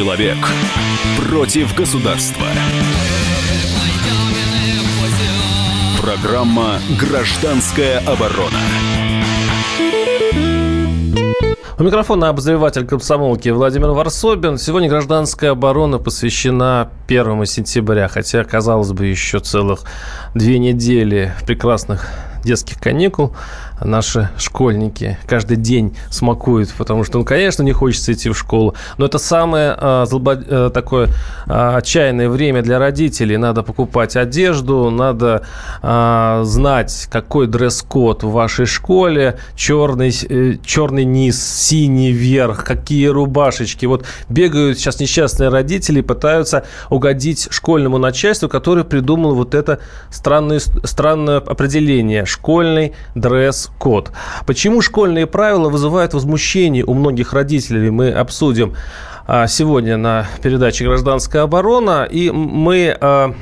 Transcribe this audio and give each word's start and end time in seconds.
Человек 0.00 0.38
против 1.28 1.76
государства. 1.76 2.46
Программа 6.00 6.78
«Гражданская 6.98 7.98
оборона». 8.06 8.56
У 11.78 11.82
микрофона 11.82 12.30
обозреватель 12.30 12.86
комсомолки 12.86 13.50
Владимир 13.50 13.90
Варсобин. 13.90 14.56
Сегодня 14.56 14.88
гражданская 14.88 15.50
оборона 15.50 15.98
посвящена 15.98 16.90
1 17.06 17.44
сентября, 17.44 18.08
хотя, 18.08 18.42
казалось 18.44 18.92
бы, 18.92 19.04
еще 19.04 19.40
целых 19.40 19.80
две 20.34 20.58
недели 20.58 21.34
прекрасных 21.46 22.08
детских 22.42 22.80
каникул 22.80 23.36
наши 23.84 24.30
школьники 24.36 25.18
каждый 25.26 25.56
день 25.56 25.96
смакуют, 26.10 26.72
потому 26.76 27.04
что, 27.04 27.18
ну, 27.18 27.24
конечно, 27.24 27.62
не 27.62 27.72
хочется 27.72 28.12
идти 28.12 28.30
в 28.30 28.36
школу, 28.36 28.74
но 28.98 29.06
это 29.06 29.18
самое 29.18 29.74
а, 29.76 30.06
злобо, 30.06 30.32
а, 30.32 30.70
такое 30.70 31.08
а, 31.46 31.76
отчаянное 31.76 32.28
время 32.28 32.62
для 32.62 32.78
родителей. 32.78 33.36
Надо 33.36 33.62
покупать 33.62 34.16
одежду, 34.16 34.90
надо 34.90 35.42
а, 35.82 36.42
знать, 36.44 37.08
какой 37.10 37.46
дресс-код 37.46 38.22
в 38.22 38.30
вашей 38.30 38.66
школе, 38.66 39.38
черный, 39.56 40.14
э, 40.28 40.56
черный 40.64 41.04
низ, 41.04 41.42
синий 41.42 42.12
верх, 42.12 42.64
какие 42.64 43.06
рубашечки. 43.06 43.86
Вот 43.86 44.04
бегают 44.28 44.78
сейчас 44.78 45.00
несчастные 45.00 45.48
родители, 45.48 46.00
пытаются 46.00 46.64
угодить 46.90 47.48
школьному 47.50 47.98
начальству, 47.98 48.48
которое 48.48 48.84
придумало 48.84 49.34
вот 49.34 49.54
это 49.54 49.80
странное, 50.10 50.60
странное 50.84 51.38
определение– 51.38 52.24
школьный 52.26 52.92
дресс 53.14 53.69
код. 53.78 54.12
Почему 54.46 54.80
школьные 54.82 55.26
правила 55.26 55.68
вызывают 55.68 56.14
возмущение 56.14 56.84
у 56.84 56.94
многих 56.94 57.32
родителей, 57.32 57.90
мы 57.90 58.10
обсудим 58.10 58.74
а, 59.26 59.46
сегодня 59.46 59.96
на 59.96 60.26
передаче 60.42 60.84
«Гражданская 60.84 61.42
оборона». 61.42 62.04
И 62.10 62.30
мы 62.30 62.96
а, 63.00 63.34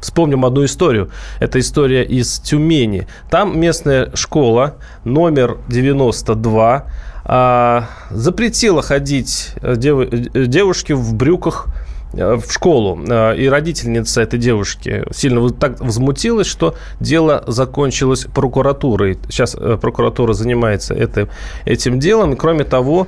вспомним 0.00 0.44
одну 0.44 0.64
историю. 0.64 1.10
Это 1.40 1.58
история 1.58 2.04
из 2.04 2.38
Тюмени. 2.40 3.06
Там 3.30 3.58
местная 3.58 4.14
школа 4.14 4.76
номер 5.04 5.58
92 5.68 6.84
а, 7.24 7.88
запретила 8.10 8.82
ходить 8.82 9.50
э, 9.62 9.74
девушке 9.76 10.94
в 10.94 11.14
брюках 11.14 11.66
Э, 11.66 11.85
в 12.12 12.50
школу. 12.50 12.98
Э, 13.08 13.36
и 13.36 13.48
родительница 13.48 14.22
этой 14.22 14.38
девушки 14.38 15.04
сильно 15.12 15.48
так 15.50 15.80
возмутилась, 15.80 16.46
что 16.46 16.74
дело 17.00 17.44
закончилось 17.46 18.26
прокуратурой. 18.32 19.18
Сейчас 19.28 19.54
э, 19.54 19.78
прокуратура 19.80 20.32
занимается 20.32 20.94
это, 20.94 21.28
этим 21.64 21.98
делом. 21.98 22.36
Кроме 22.36 22.64
того, 22.64 23.06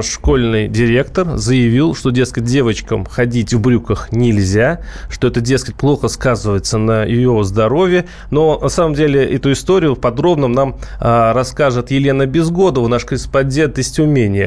школьный 0.00 0.66
директор 0.66 1.36
заявил, 1.36 1.94
что, 1.94 2.10
дескать, 2.10 2.44
девочкам 2.44 3.04
ходить 3.04 3.52
в 3.52 3.60
брюках 3.60 4.10
нельзя, 4.12 4.80
что 5.10 5.28
это, 5.28 5.42
дескать, 5.42 5.74
плохо 5.74 6.08
сказывается 6.08 6.78
на 6.78 7.04
ее 7.04 7.44
здоровье. 7.44 8.06
Но, 8.30 8.58
на 8.58 8.70
самом 8.70 8.94
деле, 8.94 9.24
эту 9.24 9.52
историю 9.52 9.94
подробно 9.94 10.48
нам 10.48 10.76
расскажет 10.98 11.90
Елена 11.90 12.24
Безгодова, 12.24 12.88
наш 12.88 13.04
корреспондент 13.04 13.78
из 13.78 13.90
Тюмени. 13.90 14.38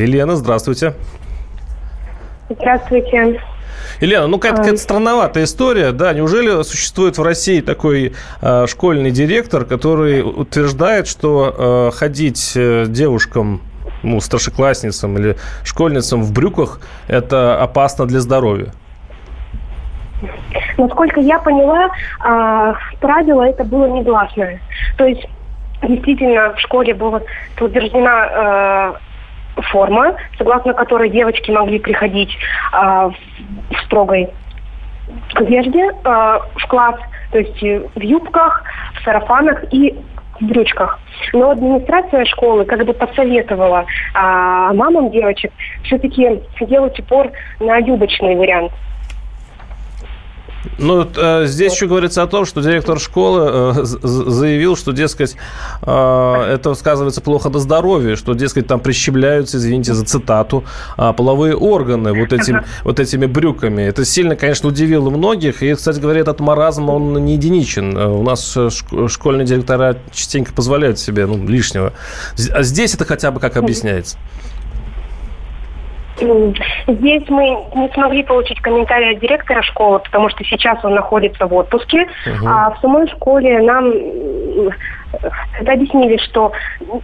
Елена, 0.00 0.34
здравствуйте. 0.34 0.94
Здравствуйте. 2.48 3.40
Елена, 4.00 4.26
ну 4.26 4.38
какая-то, 4.38 4.62
какая 4.62 4.76
странноватая 4.76 5.44
история, 5.44 5.92
да? 5.92 6.12
Неужели 6.12 6.62
существует 6.62 7.16
в 7.16 7.22
России 7.22 7.60
такой 7.60 8.14
э, 8.42 8.66
школьный 8.66 9.10
директор, 9.10 9.64
который 9.64 10.20
утверждает, 10.20 11.06
что 11.06 11.90
э, 11.92 11.96
ходить 11.96 12.52
э, 12.56 12.84
девушкам, 12.86 13.62
ну, 14.02 14.20
старшеклассницам 14.20 15.16
или 15.18 15.36
школьницам 15.64 16.22
в 16.22 16.32
брюках 16.32 16.80
это 17.08 17.60
опасно 17.60 18.06
для 18.06 18.20
здоровья? 18.20 18.72
Насколько 20.76 21.20
я 21.20 21.38
поняла, 21.38 21.86
э, 21.86 22.74
правило 23.00 23.42
это 23.42 23.64
было 23.64 23.86
негласное. 23.86 24.60
То 24.98 25.06
есть 25.06 25.26
действительно 25.82 26.52
в 26.54 26.60
школе 26.60 26.94
была 26.94 27.22
утверждена 27.58 28.26
э, 28.26 29.13
форма, 29.56 30.16
согласно 30.38 30.74
которой 30.74 31.10
девочки 31.10 31.50
могли 31.50 31.78
приходить 31.78 32.30
э, 32.72 32.76
в 32.76 33.84
строгой 33.86 34.30
одежде 35.34 35.82
э, 35.82 35.92
в 36.04 36.66
класс, 36.68 36.96
то 37.30 37.38
есть 37.38 37.60
в 37.94 38.00
юбках, 38.00 38.64
в 38.94 39.04
сарафанах 39.04 39.72
и 39.72 39.94
в 40.40 40.44
брючках. 40.46 40.98
Но 41.32 41.50
администрация 41.50 42.24
школы 42.24 42.64
как 42.64 42.84
бы 42.84 42.92
посоветовала 42.92 43.86
а, 44.14 44.72
мамам 44.72 45.10
девочек 45.10 45.52
все-таки 45.84 46.40
делать 46.60 46.98
упор 46.98 47.30
на 47.60 47.76
юбочный 47.78 48.36
вариант. 48.36 48.72
Ну, 50.78 51.06
э, 51.16 51.46
здесь 51.46 51.74
еще 51.74 51.86
говорится 51.86 52.22
о 52.22 52.26
том, 52.26 52.46
что 52.46 52.60
директор 52.62 52.98
школы 52.98 53.74
э, 53.76 53.84
заявил, 53.84 54.76
что, 54.76 54.92
дескать, 54.92 55.36
э, 55.82 56.54
это 56.54 56.74
сказывается 56.74 57.20
плохо 57.20 57.50
на 57.50 57.58
здоровье, 57.58 58.16
что, 58.16 58.34
дескать, 58.34 58.66
там 58.66 58.80
прищемляются, 58.80 59.58
извините 59.58 59.94
за 59.94 60.04
цитату, 60.04 60.64
половые 60.96 61.56
органы 61.56 62.12
вот, 62.12 62.32
этим, 62.32 62.62
вот 62.84 63.00
этими 63.00 63.26
брюками. 63.26 63.82
Это 63.82 64.04
сильно, 64.04 64.36
конечно, 64.36 64.68
удивило 64.68 65.10
многих. 65.10 65.62
И, 65.62 65.74
кстати 65.74 66.00
говоря, 66.00 66.20
этот 66.20 66.40
маразм, 66.40 66.88
он 66.88 67.24
не 67.24 67.34
единичен. 67.34 67.96
У 67.96 68.22
нас 68.22 68.56
школьные 69.08 69.46
директора 69.46 69.98
частенько 70.12 70.52
позволяют 70.52 70.98
себе 70.98 71.26
ну, 71.26 71.46
лишнего. 71.46 71.92
А 72.52 72.62
здесь 72.62 72.94
это 72.94 73.04
хотя 73.04 73.30
бы 73.30 73.40
как 73.40 73.56
объясняется? 73.56 74.16
Здесь 76.86 77.28
мы 77.28 77.44
не 77.74 77.88
смогли 77.94 78.22
получить 78.22 78.60
комментарий 78.60 79.12
от 79.14 79.20
директора 79.20 79.62
школы, 79.62 79.98
потому 80.00 80.28
что 80.28 80.44
сейчас 80.44 80.84
он 80.84 80.94
находится 80.94 81.46
в 81.46 81.54
отпуске. 81.54 82.02
Угу. 82.02 82.46
А 82.46 82.70
в 82.70 82.80
самой 82.80 83.08
школе 83.08 83.60
нам 83.60 83.92
объяснили, 85.60 86.16
что 86.18 86.52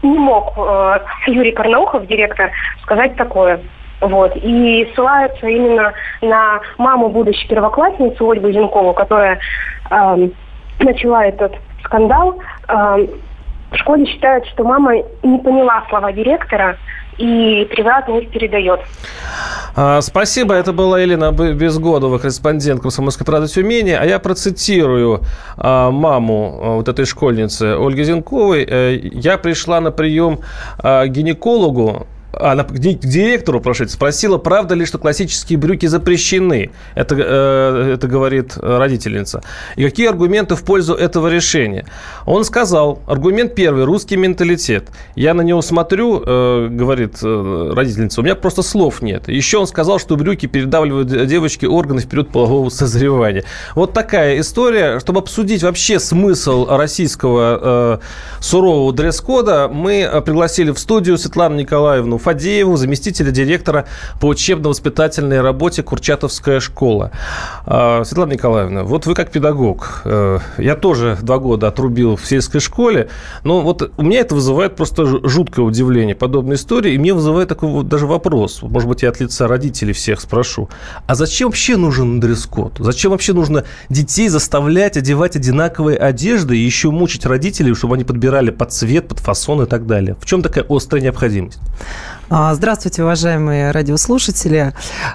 не 0.02 0.18
мог 0.18 0.54
э, 0.56 1.00
Юрий 1.26 1.52
Карнаухов, 1.52 2.06
директор, 2.06 2.50
сказать 2.82 3.16
такое. 3.16 3.60
Вот. 4.00 4.32
И 4.36 4.90
ссылаются 4.94 5.46
именно 5.46 5.92
на 6.22 6.60
маму 6.78 7.08
будущей 7.08 7.46
первоклассницы 7.48 8.22
Ольгу 8.22 8.50
Зинкову, 8.50 8.94
которая 8.94 9.38
э, 9.90 10.28
начала 10.80 11.26
этот 11.26 11.54
скандал. 11.84 12.38
Э, 12.68 13.06
в 13.70 13.76
школе 13.76 14.06
считают, 14.06 14.46
что 14.46 14.64
мама 14.64 14.94
не 15.22 15.38
поняла 15.38 15.84
слова 15.88 16.12
директора, 16.12 16.76
и 17.20 17.64
приватно 17.66 18.18
их 18.18 18.30
передает. 18.30 18.80
А, 19.76 20.00
спасибо. 20.00 20.54
Это 20.54 20.72
была 20.72 21.00
Елена 21.00 21.32
Безгодова, 21.32 22.18
корреспондент 22.18 22.80
«Комсомольской 22.82 23.26
правды 23.26 23.48
Тюмени». 23.48 23.90
А 23.90 24.04
я 24.04 24.18
процитирую 24.18 25.20
а, 25.56 25.90
маму 25.90 26.60
а, 26.62 26.76
вот 26.76 26.88
этой 26.88 27.04
школьницы 27.04 27.76
Ольги 27.78 28.02
Зинковой. 28.02 28.66
Э, 28.68 28.98
я 29.02 29.38
пришла 29.38 29.80
на 29.80 29.90
прием 29.90 30.40
к 30.78 31.06
гинекологу, 31.06 32.06
она 32.32 32.64
к 32.64 32.78
директору, 32.78 33.60
прошу, 33.60 33.88
спросила, 33.88 34.38
правда 34.38 34.74
ли, 34.74 34.84
что 34.84 34.98
классические 34.98 35.58
брюки 35.58 35.86
запрещены. 35.86 36.70
Это, 36.94 37.16
э, 37.18 37.92
это 37.94 38.06
говорит 38.06 38.56
родительница. 38.56 39.42
И 39.76 39.84
какие 39.84 40.08
аргументы 40.08 40.54
в 40.54 40.62
пользу 40.62 40.94
этого 40.94 41.28
решения? 41.28 41.86
Он 42.26 42.44
сказал, 42.44 43.00
аргумент 43.06 43.54
первый, 43.54 43.84
русский 43.84 44.16
менталитет. 44.16 44.88
Я 45.16 45.34
на 45.34 45.42
него 45.42 45.62
смотрю, 45.62 46.22
э, 46.24 46.68
говорит 46.70 47.18
э, 47.22 47.72
родительница, 47.74 48.20
у 48.20 48.24
меня 48.24 48.34
просто 48.34 48.62
слов 48.62 49.02
нет. 49.02 49.28
Еще 49.28 49.58
он 49.58 49.66
сказал, 49.66 49.98
что 49.98 50.16
брюки 50.16 50.46
передавливают 50.46 51.08
девочке 51.26 51.66
органы 51.66 52.00
вперед 52.00 52.30
полового 52.30 52.68
созревания. 52.68 53.44
Вот 53.74 53.92
такая 53.92 54.38
история. 54.40 55.00
Чтобы 55.00 55.20
обсудить 55.20 55.62
вообще 55.62 55.98
смысл 55.98 56.66
российского 56.68 57.98
э, 58.00 58.40
сурового 58.40 58.92
дресс-кода, 58.92 59.68
мы 59.68 60.08
пригласили 60.24 60.70
в 60.70 60.78
студию 60.78 61.18
Светлану 61.18 61.56
Николаевну 61.56 62.19
Фадееву, 62.20 62.76
заместителя 62.76 63.30
директора 63.30 63.86
по 64.20 64.26
учебно-воспитательной 64.26 65.40
работе 65.40 65.82
Курчатовская 65.82 66.60
школа. 66.60 67.10
А, 67.66 68.04
Светлана 68.04 68.32
Николаевна, 68.32 68.84
вот 68.84 69.06
вы 69.06 69.14
как 69.14 69.30
педагог, 69.30 70.02
э, 70.04 70.38
я 70.58 70.76
тоже 70.76 71.18
два 71.22 71.38
года 71.38 71.68
отрубил 71.68 72.16
в 72.16 72.26
сельской 72.26 72.60
школе, 72.60 73.08
но 73.44 73.60
вот 73.60 73.92
у 73.96 74.02
меня 74.02 74.20
это 74.20 74.34
вызывает 74.34 74.76
просто 74.76 75.06
жуткое 75.28 75.64
удивление, 75.64 76.14
подобная 76.14 76.56
история, 76.56 76.94
и 76.94 76.98
мне 76.98 77.14
вызывает 77.14 77.48
такой 77.48 77.68
вот 77.68 77.88
даже 77.88 78.06
вопрос, 78.06 78.62
может 78.62 78.88
быть, 78.88 79.02
я 79.02 79.08
от 79.08 79.20
лица 79.20 79.48
родителей 79.48 79.92
всех 79.92 80.20
спрошу, 80.20 80.68
а 81.06 81.14
зачем 81.14 81.48
вообще 81.48 81.76
нужен 81.76 82.20
дресс-код? 82.20 82.76
Зачем 82.78 83.10
вообще 83.10 83.32
нужно 83.32 83.64
детей 83.88 84.28
заставлять 84.28 84.96
одевать 84.96 85.36
одинаковые 85.36 85.98
одежды 85.98 86.56
и 86.56 86.60
еще 86.60 86.90
мучить 86.90 87.26
родителей, 87.26 87.74
чтобы 87.74 87.94
они 87.94 88.04
подбирали 88.04 88.50
под 88.50 88.72
цвет, 88.72 89.08
под 89.08 89.18
фасон 89.18 89.62
и 89.62 89.66
так 89.66 89.86
далее? 89.86 90.16
В 90.20 90.26
чем 90.26 90.42
такая 90.42 90.64
острая 90.68 91.02
необходимость? 91.02 91.58
А, 92.28 92.54
здравствуйте, 92.54 93.02
уважаемые 93.02 93.72
радиослушатели. 93.72 94.72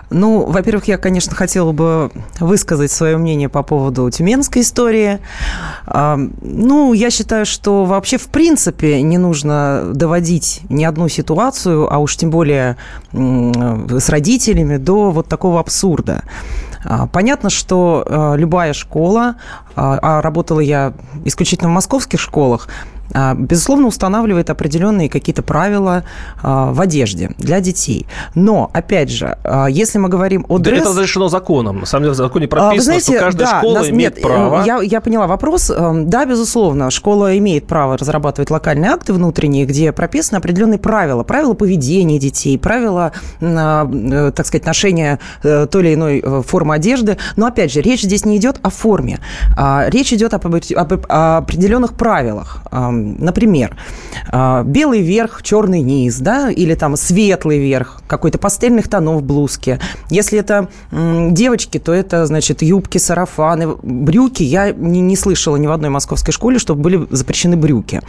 Ну, 0.10 0.46
во-первых, 0.46 0.88
я, 0.88 0.98
конечно, 0.98 1.34
хотела 1.34 1.72
бы 1.72 2.12
высказать 2.40 2.92
свое 2.92 3.18
мнение 3.18 3.48
по 3.48 3.64
поводу 3.64 4.10
тюменской 4.10 4.62
истории. 4.64 5.20
А, 5.86 6.18
ну, 6.42 6.94
я 6.94 7.10
считаю, 7.10 7.46
что 7.46 7.86
вообще 7.86 8.18
в 8.18 8.28
принципе 8.28 9.02
не 9.02 9.18
нужно 9.18 9.92
доводить 9.94 10.62
ни 10.70 10.84
одну 10.84 11.08
ситуацию, 11.08 11.92
а 11.92 12.00
уж 12.00 12.18
тем 12.18 12.32
более 12.32 12.76
с 13.14 14.10
родителями, 14.10 14.78
до 14.78 15.12
вот 15.12 15.30
такого 15.30 15.60
абсурда. 15.60 16.24
А, 16.84 17.08
понятно, 17.08 17.50
что 17.50 18.36
любая 18.38 18.74
школа, 18.74 19.36
а 19.76 20.22
работала 20.22 20.60
я 20.60 20.94
исключительно 21.24 21.70
в 21.70 21.74
московских 21.74 22.20
школах, 22.20 22.68
безусловно, 23.36 23.88
устанавливает 23.88 24.50
определенные 24.50 25.10
какие-то 25.10 25.42
правила 25.42 26.04
а, 26.42 26.72
в 26.72 26.82
одежде 26.82 27.32
для 27.38 27.60
детей. 27.60 28.08
Но, 28.34 28.70
опять 28.74 29.10
же, 29.10 29.38
а, 29.44 29.68
если 29.68 29.98
мы 30.00 30.10
говорим 30.10 30.46
о 30.50 30.58
дресс... 30.58 30.82
Это 30.82 30.90
разрешено 30.90 31.28
законом. 31.28 31.80
На 31.80 31.86
самом 31.86 32.04
деле 32.04 32.14
в 32.14 32.18
законе 32.18 32.48
прописано, 32.48 32.82
знаете, 32.82 33.12
что 33.14 33.20
каждая 33.20 33.48
да, 33.48 33.58
школа 33.58 33.74
нас, 33.80 33.90
имеет 33.90 34.16
нет, 34.16 34.24
право... 34.24 34.64
Я, 34.66 34.82
я 34.82 35.02
поняла 35.02 35.28
вопрос. 35.28 35.70
Эм, 35.70 36.10
да, 36.10 36.26
безусловно, 36.26 36.92
школа 36.92 37.38
имеет 37.38 37.68
право 37.68 37.98
разрабатывать 37.98 38.50
локальные 38.50 38.92
акты 38.92 39.14
внутренние, 39.14 39.66
где 39.66 39.92
прописаны 39.92 40.38
определенные 40.38 40.80
правила. 40.80 41.24
Правила 41.24 41.54
поведения 41.54 42.20
детей, 42.20 42.58
правила, 42.58 43.12
э, 43.40 44.32
так 44.36 44.46
сказать, 44.46 44.66
ношения 44.66 45.20
э, 45.44 45.68
той 45.70 45.84
или 45.84 45.94
иной 45.94 46.22
э, 46.24 46.42
формы 46.46 46.76
одежды. 46.76 47.18
Но, 47.36 47.48
опять 47.48 47.72
же, 47.72 47.82
речь 47.82 48.02
здесь 48.02 48.26
не 48.26 48.38
идет 48.38 48.60
о 48.62 48.70
форме. 48.70 49.20
Речь 49.88 50.14
идет 50.14 50.34
об, 50.34 50.46
об 50.46 50.94
определенных 51.08 51.94
правилах 51.94 52.64
например, 52.96 53.76
а, 54.30 54.64
белый 54.64 55.02
верх, 55.02 55.44
черный 55.44 55.82
низ, 55.82 56.18
да, 56.18 56.50
или 56.50 56.76
там 56.76 56.96
светлый 56.96 57.60
верх, 57.60 58.02
какой-то 58.08 58.38
пастельных 58.38 58.90
тонов 58.90 59.24
блузки. 59.24 59.80
Если 60.10 60.40
это 60.40 60.70
девочки, 60.92 61.80
то 61.80 61.94
это, 61.94 62.26
значит, 62.26 62.62
юбки, 62.62 62.98
сарафаны, 62.98 63.76
брюки. 63.82 64.44
Я 64.44 64.72
не, 64.72 65.02
не 65.02 65.16
слышала 65.16 65.58
ни 65.58 65.68
в 65.68 65.72
одной 65.72 65.90
московской 65.90 66.34
школе, 66.34 66.60
чтобы 66.60 66.82
были 66.82 67.08
запрещены 67.10 67.58
брюки. 67.58 68.02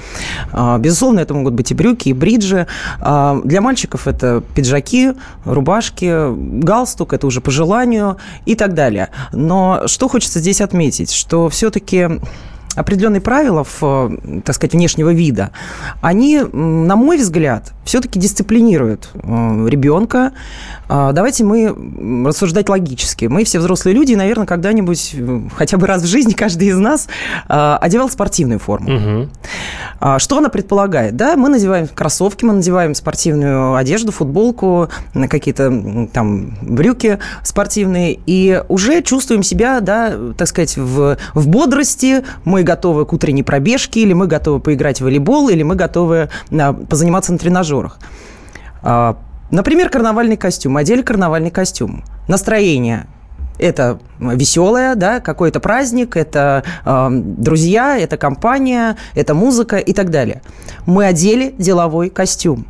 А, 0.52 0.78
безусловно, 0.78 1.20
это 1.20 1.34
могут 1.34 1.54
быть 1.54 1.70
и 1.70 1.74
брюки, 1.74 2.08
и 2.10 2.12
бриджи. 2.12 2.66
А, 3.00 3.40
для 3.44 3.60
мальчиков 3.60 4.06
это 4.06 4.42
пиджаки, 4.54 5.12
рубашки, 5.44 6.32
галстук, 6.62 7.12
это 7.12 7.26
уже 7.26 7.40
по 7.40 7.50
желанию 7.50 8.16
и 8.44 8.54
так 8.54 8.74
далее. 8.74 9.10
Но 9.32 9.82
что 9.86 10.08
хочется 10.08 10.40
здесь 10.40 10.60
отметить, 10.60 11.10
что 11.12 11.48
все-таки 11.48 12.20
определенные 12.76 13.20
правила, 13.20 13.64
в, 13.64 14.40
так 14.44 14.54
сказать, 14.54 14.74
внешнего 14.74 15.12
вида, 15.12 15.50
они, 16.02 16.40
на 16.52 16.96
мой 16.96 17.16
взгляд, 17.16 17.72
все-таки 17.84 18.20
дисциплинируют 18.20 19.10
э, 19.14 19.66
ребенка. 19.68 20.32
А, 20.88 21.12
давайте 21.12 21.44
мы 21.44 22.26
рассуждать 22.26 22.68
логически. 22.68 23.26
Мы 23.26 23.44
все 23.44 23.58
взрослые 23.58 23.94
люди, 23.94 24.12
и, 24.12 24.16
наверное, 24.16 24.46
когда-нибудь, 24.46 25.14
э, 25.14 25.40
хотя 25.56 25.76
бы 25.78 25.86
раз 25.86 26.02
в 26.02 26.06
жизни, 26.06 26.32
каждый 26.32 26.68
из 26.68 26.78
нас 26.78 27.08
э, 27.48 27.78
одевал 27.80 28.08
спортивную 28.08 28.58
форму. 28.58 28.94
Угу. 28.94 30.18
Что 30.18 30.38
она 30.38 30.48
предполагает? 30.48 31.16
Да, 31.16 31.36
мы 31.36 31.48
надеваем 31.48 31.88
кроссовки, 31.88 32.44
мы 32.44 32.52
надеваем 32.52 32.94
спортивную 32.94 33.74
одежду, 33.74 34.12
футболку, 34.12 34.88
какие-то 35.28 36.08
там 36.12 36.56
брюки 36.60 37.18
спортивные, 37.42 38.18
и 38.26 38.62
уже 38.68 39.02
чувствуем 39.02 39.42
себя, 39.42 39.80
да, 39.80 40.12
так 40.36 40.48
сказать, 40.48 40.76
в, 40.76 41.16
в 41.34 41.48
бодрости, 41.48 42.24
мы 42.44 42.62
готовы 42.62 43.06
к 43.06 43.12
утренней 43.12 43.42
пробежке, 43.42 44.00
или 44.00 44.12
мы 44.12 44.26
готовы 44.26 44.60
поиграть 44.60 45.00
в 45.00 45.04
волейбол, 45.04 45.48
или 45.48 45.62
мы 45.62 45.74
готовы 45.74 46.28
а, 46.52 46.72
позаниматься 46.72 47.32
на 47.32 47.38
тренажерах. 47.38 47.98
Например, 49.50 49.88
карнавальный 49.88 50.36
костюм, 50.36 50.72
модель 50.72 51.02
карнавальный 51.02 51.50
костюм. 51.50 52.04
Настроение 52.28 53.06
это 53.58 53.98
веселое, 54.18 54.94
да, 54.94 55.20
какой-то 55.20 55.60
праздник, 55.60 56.16
это 56.16 56.62
э, 56.84 57.08
друзья, 57.10 57.98
это 57.98 58.16
компания, 58.16 58.96
это 59.14 59.34
музыка 59.34 59.78
и 59.78 59.92
так 59.92 60.10
далее. 60.10 60.42
Мы 60.84 61.06
одели 61.06 61.54
деловой 61.58 62.10
костюм. 62.10 62.66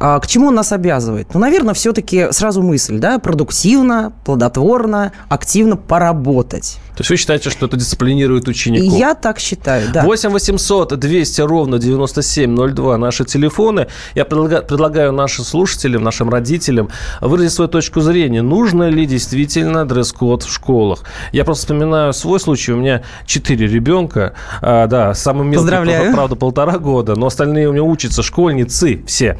А 0.00 0.18
к 0.20 0.26
чему 0.26 0.48
он 0.48 0.54
нас 0.54 0.72
обязывает? 0.72 1.34
Ну, 1.34 1.40
наверное, 1.40 1.74
все-таки 1.74 2.28
сразу 2.30 2.62
мысль, 2.62 2.98
да, 2.98 3.18
продуктивно, 3.18 4.12
плодотворно, 4.24 5.12
активно 5.28 5.76
поработать. 5.76 6.78
То 6.98 7.02
есть 7.02 7.10
вы 7.10 7.16
считаете, 7.16 7.50
что 7.50 7.66
это 7.66 7.76
дисциплинирует 7.76 8.48
учеников? 8.48 8.98
Я 8.98 9.14
так 9.14 9.38
считаю, 9.38 9.92
да. 9.92 10.02
8 10.02 10.30
800 10.30 10.98
200 10.98 11.40
ровно 11.42 11.78
9702 11.78 12.98
наши 12.98 13.24
телефоны. 13.24 13.86
Я 14.16 14.24
предлагаю, 14.24 14.64
предлагаю 14.64 15.12
нашим 15.12 15.44
слушателям, 15.44 16.02
нашим 16.02 16.28
родителям 16.28 16.88
выразить 17.20 17.52
свою 17.52 17.68
точку 17.68 18.00
зрения. 18.00 18.42
Нужно 18.42 18.88
ли 18.88 19.06
действительно 19.06 19.86
дресс-код 19.86 20.42
в 20.42 20.52
школах? 20.52 21.04
Я 21.30 21.44
просто 21.44 21.66
вспоминаю 21.66 22.12
свой 22.12 22.40
случай. 22.40 22.72
У 22.72 22.76
меня 22.76 23.02
четыре 23.26 23.68
ребенка. 23.68 24.34
А, 24.60 24.88
да, 24.88 25.14
самым 25.14 25.50
мелким, 25.50 26.12
правда, 26.12 26.34
полтора 26.34 26.78
года. 26.78 27.14
Но 27.14 27.26
остальные 27.26 27.68
у 27.68 27.72
меня 27.72 27.84
учатся, 27.84 28.24
школьницы 28.24 29.04
все. 29.06 29.38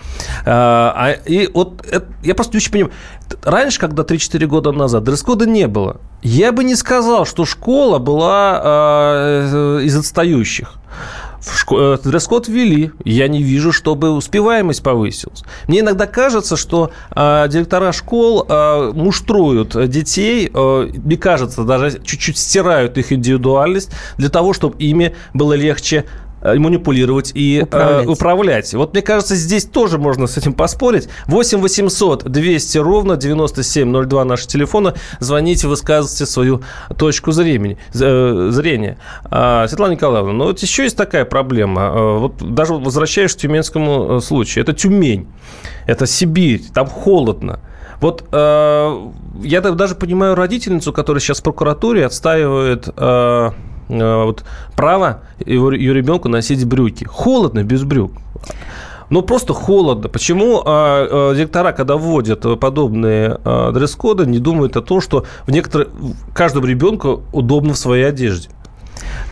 А, 0.50 0.94
а 0.96 1.10
и 1.26 1.50
вот 1.52 1.84
это, 1.86 2.06
я 2.22 2.34
просто 2.34 2.54
не 2.54 2.58
очень 2.58 2.72
понимаю. 2.72 2.92
Раньше, 3.42 3.78
когда 3.78 4.02
3-4 4.02 4.46
года 4.46 4.72
назад, 4.72 5.04
дресс-кода 5.04 5.44
не 5.46 5.66
было. 5.68 6.00
Я 6.22 6.52
бы 6.52 6.64
не 6.64 6.74
сказал, 6.74 7.26
что 7.26 7.44
школа 7.44 7.98
была 7.98 8.60
э, 8.64 9.80
из 9.82 9.94
отстающих. 9.94 10.76
Э, 11.70 11.98
дресс-код 12.02 12.48
ввели. 12.48 12.92
Я 13.04 13.28
не 13.28 13.42
вижу, 13.42 13.72
чтобы 13.72 14.10
успеваемость 14.10 14.82
повысилась. 14.82 15.44
Мне 15.66 15.80
иногда 15.80 16.06
кажется, 16.06 16.56
что 16.56 16.92
э, 17.14 17.46
директора 17.50 17.92
школ 17.92 18.46
э, 18.48 18.92
муштруют 18.94 19.76
детей, 19.90 20.50
э, 20.52 20.88
мне 20.94 21.18
кажется, 21.18 21.64
даже 21.64 22.00
чуть-чуть 22.02 22.38
стирают 22.38 22.96
их 22.96 23.12
индивидуальность 23.12 23.90
для 24.16 24.30
того, 24.30 24.54
чтобы 24.54 24.78
ими 24.78 25.14
было 25.34 25.52
легче 25.52 26.06
манипулировать 26.42 27.32
и 27.34 27.58
э, 27.58 27.62
управлять. 27.62 28.06
Э, 28.06 28.08
управлять. 28.08 28.74
Вот 28.74 28.92
мне 28.92 29.02
кажется, 29.02 29.34
здесь 29.34 29.64
тоже 29.64 29.98
можно 29.98 30.26
с 30.26 30.36
этим 30.36 30.52
поспорить. 30.52 31.08
8 31.26 31.60
800 31.60 32.24
200 32.24 32.78
ровно 32.78 33.16
9702 33.16 34.24
наши 34.24 34.46
телефоны. 34.46 34.94
Звоните, 35.20 35.68
высказывайте 35.68 36.26
свою 36.26 36.62
точку 36.96 37.32
зрения. 37.32 37.76
Э, 37.94 38.48
зрения. 38.50 38.98
А, 39.30 39.66
Светлана 39.68 39.92
Николаевна, 39.92 40.32
ну 40.32 40.44
вот 40.44 40.60
еще 40.60 40.84
есть 40.84 40.96
такая 40.96 41.24
проблема. 41.24 42.18
Вот 42.18 42.54
даже 42.54 42.74
возвращаясь 42.74 43.34
к 43.34 43.38
тюменскому 43.38 44.20
случаю. 44.20 44.62
Это 44.62 44.72
Тюмень, 44.72 45.26
это 45.86 46.06
Сибирь, 46.06 46.62
там 46.72 46.86
холодно. 46.86 47.60
Вот 48.00 48.24
э, 48.30 49.08
я 49.42 49.60
даже 49.60 49.96
понимаю 49.96 50.36
родительницу, 50.36 50.92
которая 50.92 51.20
сейчас 51.20 51.40
в 51.40 51.42
прокуратуре 51.42 52.06
отстаивает... 52.06 52.88
Э, 52.96 53.08
Э, 53.08 53.50
вот, 53.88 54.44
право 54.76 55.20
его, 55.44 55.72
ее 55.72 55.94
ребенку 55.94 56.28
носить 56.28 56.64
брюки. 56.64 57.04
Холодно 57.04 57.62
без 57.62 57.84
брюк. 57.84 58.12
Ну, 59.10 59.22
просто 59.22 59.54
холодно. 59.54 60.08
Почему 60.08 60.62
э, 60.64 61.08
э, 61.10 61.34
директора, 61.34 61.72
когда 61.72 61.96
вводят 61.96 62.60
подобные 62.60 63.40
э, 63.42 63.70
дресс-коды, 63.72 64.26
не 64.26 64.38
думают 64.38 64.76
о 64.76 64.82
том, 64.82 65.00
что 65.00 65.24
в 65.46 65.50
некоторых, 65.50 65.88
каждому 66.34 66.66
ребенку 66.66 67.22
удобно 67.32 67.72
в 67.72 67.78
своей 67.78 68.04
одежде? 68.04 68.50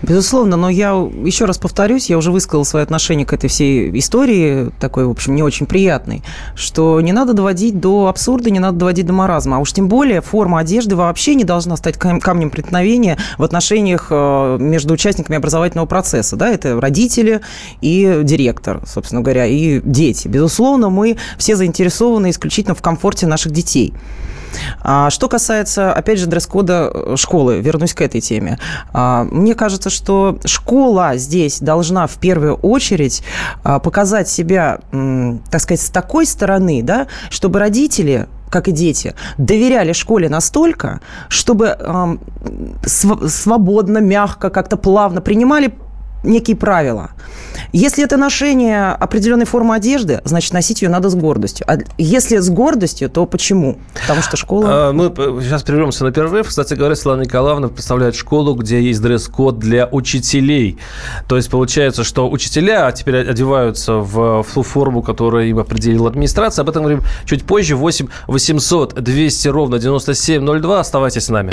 Безусловно, 0.02 0.56
но 0.56 0.68
я 0.68 0.90
еще 0.90 1.46
раз 1.46 1.58
повторюсь, 1.58 2.10
я 2.10 2.18
уже 2.18 2.30
высказал 2.30 2.64
свое 2.64 2.84
отношение 2.84 3.26
к 3.26 3.32
этой 3.32 3.48
всей 3.48 3.96
истории, 3.98 4.70
такой, 4.78 5.06
в 5.06 5.10
общем, 5.10 5.34
не 5.34 5.42
очень 5.42 5.66
приятной, 5.66 6.22
что 6.54 7.00
не 7.00 7.12
надо 7.12 7.32
доводить 7.32 7.80
до 7.80 8.08
абсурда, 8.08 8.50
не 8.50 8.60
надо 8.60 8.78
доводить 8.78 9.06
до 9.06 9.12
маразма. 9.12 9.56
А 9.56 9.58
уж 9.58 9.72
тем 9.72 9.88
более 9.88 10.20
форма 10.20 10.60
одежды 10.60 10.96
вообще 10.96 11.34
не 11.34 11.44
должна 11.44 11.76
стать 11.76 11.96
камнем 11.96 12.50
преткновения 12.50 13.16
в 13.38 13.42
отношениях 13.42 14.08
э, 14.10 14.58
между 14.60 14.94
участниками 14.94 15.38
образовательного 15.38 15.86
процесса. 15.86 16.36
Да? 16.36 16.48
Это 16.48 16.80
родители 16.80 17.40
и 17.80 18.20
директор, 18.22 18.82
собственно 18.86 19.22
говоря, 19.22 19.46
и 19.46 19.80
дети. 19.82 20.28
Безусловно, 20.28 20.90
мы 20.90 21.16
все 21.38 21.56
заинтересованы 21.56 22.30
исключительно 22.30 22.74
в 22.74 22.82
комфорте 22.82 23.26
наших 23.26 23.52
детей. 23.52 23.94
А 24.82 25.10
что 25.10 25.28
касается, 25.28 25.92
опять 25.92 26.18
же, 26.18 26.26
дресс-кода 26.26 26.90
э, 26.92 27.14
школы, 27.16 27.60
вернусь 27.60 27.94
к 27.94 28.00
этой 28.00 28.20
теме. 28.20 28.58
А, 28.92 29.24
мне 29.24 29.54
кажется, 29.56 29.90
что 29.90 30.38
школа 30.44 31.16
здесь 31.16 31.60
должна 31.60 32.06
в 32.06 32.16
первую 32.16 32.54
очередь 32.54 33.22
а, 33.64 33.78
показать 33.78 34.28
себя, 34.28 34.78
так 35.50 35.60
сказать, 35.60 35.80
с 35.80 35.90
такой 35.90 36.26
стороны, 36.26 36.82
да, 36.82 37.06
чтобы 37.30 37.58
родители 37.58 38.26
как 38.48 38.68
и 38.68 38.72
дети, 38.72 39.14
доверяли 39.38 39.92
школе 39.92 40.28
настолько, 40.28 41.00
чтобы 41.28 41.76
э, 41.78 42.16
свободно, 42.86 43.98
мягко, 43.98 44.50
как-то 44.50 44.76
плавно 44.76 45.20
принимали 45.20 45.74
некие 46.26 46.56
правила. 46.56 47.10
Если 47.72 48.04
это 48.04 48.16
ношение 48.16 48.88
определенной 48.92 49.46
формы 49.46 49.74
одежды, 49.74 50.20
значит, 50.24 50.52
носить 50.52 50.82
ее 50.82 50.88
надо 50.88 51.08
с 51.08 51.14
гордостью. 51.14 51.66
А 51.68 51.78
если 51.98 52.38
с 52.38 52.48
гордостью, 52.50 53.08
то 53.10 53.26
почему? 53.26 53.78
Потому 54.02 54.22
что 54.22 54.36
школа... 54.36 54.66
А, 54.68 54.92
мы 54.92 55.12
сейчас 55.42 55.62
прервемся 55.62 56.04
на 56.04 56.12
перерыв. 56.12 56.48
Кстати 56.48 56.74
говоря, 56.74 56.94
Светлана 56.94 57.22
Николаевна 57.22 57.68
представляет 57.68 58.14
школу, 58.14 58.54
где 58.54 58.80
есть 58.80 59.00
дресс-код 59.00 59.58
для 59.58 59.86
учителей. 59.86 60.78
То 61.28 61.36
есть 61.36 61.50
получается, 61.50 62.04
что 62.04 62.30
учителя 62.30 62.90
теперь 62.92 63.28
одеваются 63.28 63.94
в, 63.94 64.44
ту 64.56 64.62
форму, 64.62 65.02
которую 65.02 65.48
им 65.50 65.58
определила 65.58 66.08
администрация. 66.08 66.62
Об 66.62 66.70
этом 66.70 66.82
говорим 66.82 67.02
чуть 67.26 67.44
позже. 67.44 67.76
8 67.76 68.08
800 68.26 68.94
200 68.94 69.48
ровно 69.48 69.78
9702. 69.78 70.80
Оставайтесь 70.80 71.24
с 71.24 71.28
нами. 71.28 71.52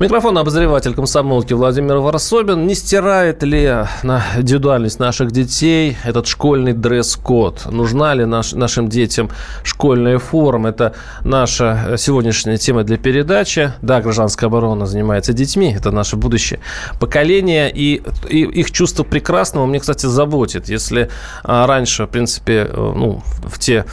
Микрофон 0.00 0.36
обозреватель 0.36 0.92
комсомолки 0.92 1.52
Владимир 1.52 1.98
Варсобин. 1.98 2.66
Не 2.66 2.74
стирает 2.74 3.44
ли 3.44 3.86
на 4.02 4.24
индивидуальность 4.36 4.98
наших 4.98 5.30
детей 5.30 5.96
этот 6.02 6.26
школьный 6.26 6.72
дресс-код? 6.72 7.66
Нужна 7.70 8.12
ли 8.14 8.24
наш, 8.24 8.54
нашим 8.54 8.88
детям 8.88 9.30
школьная 9.62 10.18
форма? 10.18 10.70
Это 10.70 10.94
наша 11.22 11.94
сегодняшняя 11.96 12.56
тема 12.56 12.82
для 12.82 12.96
передачи. 12.96 13.72
Да, 13.82 14.02
гражданская 14.02 14.48
оборона 14.48 14.86
занимается 14.86 15.32
детьми. 15.32 15.72
Это 15.72 15.92
наше 15.92 16.16
будущее 16.16 16.58
поколение. 16.98 17.70
И, 17.72 18.02
и 18.28 18.40
их 18.40 18.72
чувство 18.72 19.04
прекрасного 19.04 19.64
мне, 19.66 19.78
кстати, 19.78 20.06
заботит. 20.06 20.68
Если 20.68 21.08
а, 21.44 21.68
раньше, 21.68 22.06
в 22.06 22.08
принципе, 22.08 22.68
э, 22.68 22.92
ну, 22.96 23.22
в 23.44 23.60
те 23.60 23.84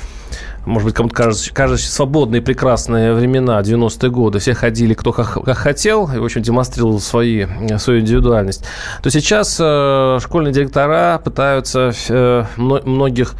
может 0.65 0.85
быть, 0.85 0.95
кому-то 0.95 1.15
кажется, 1.15 1.53
кажется 1.53 1.91
свободные, 1.91 2.41
прекрасные 2.41 3.13
времена, 3.13 3.59
90-е 3.61 4.09
годы, 4.09 4.39
все 4.39 4.53
ходили 4.53 4.93
кто 4.93 5.11
как, 5.11 5.43
как 5.43 5.57
хотел, 5.57 6.09
и, 6.13 6.17
в 6.17 6.23
общем, 6.23 6.41
демонстрировал 6.41 6.99
свои, 6.99 7.45
свою 7.77 8.01
индивидуальность, 8.01 8.65
то 9.01 9.09
сейчас 9.09 9.57
э, 9.59 10.19
школьные 10.21 10.53
директора 10.53 11.19
пытаются 11.23 11.91
э, 12.09 12.45
многих 12.57 13.35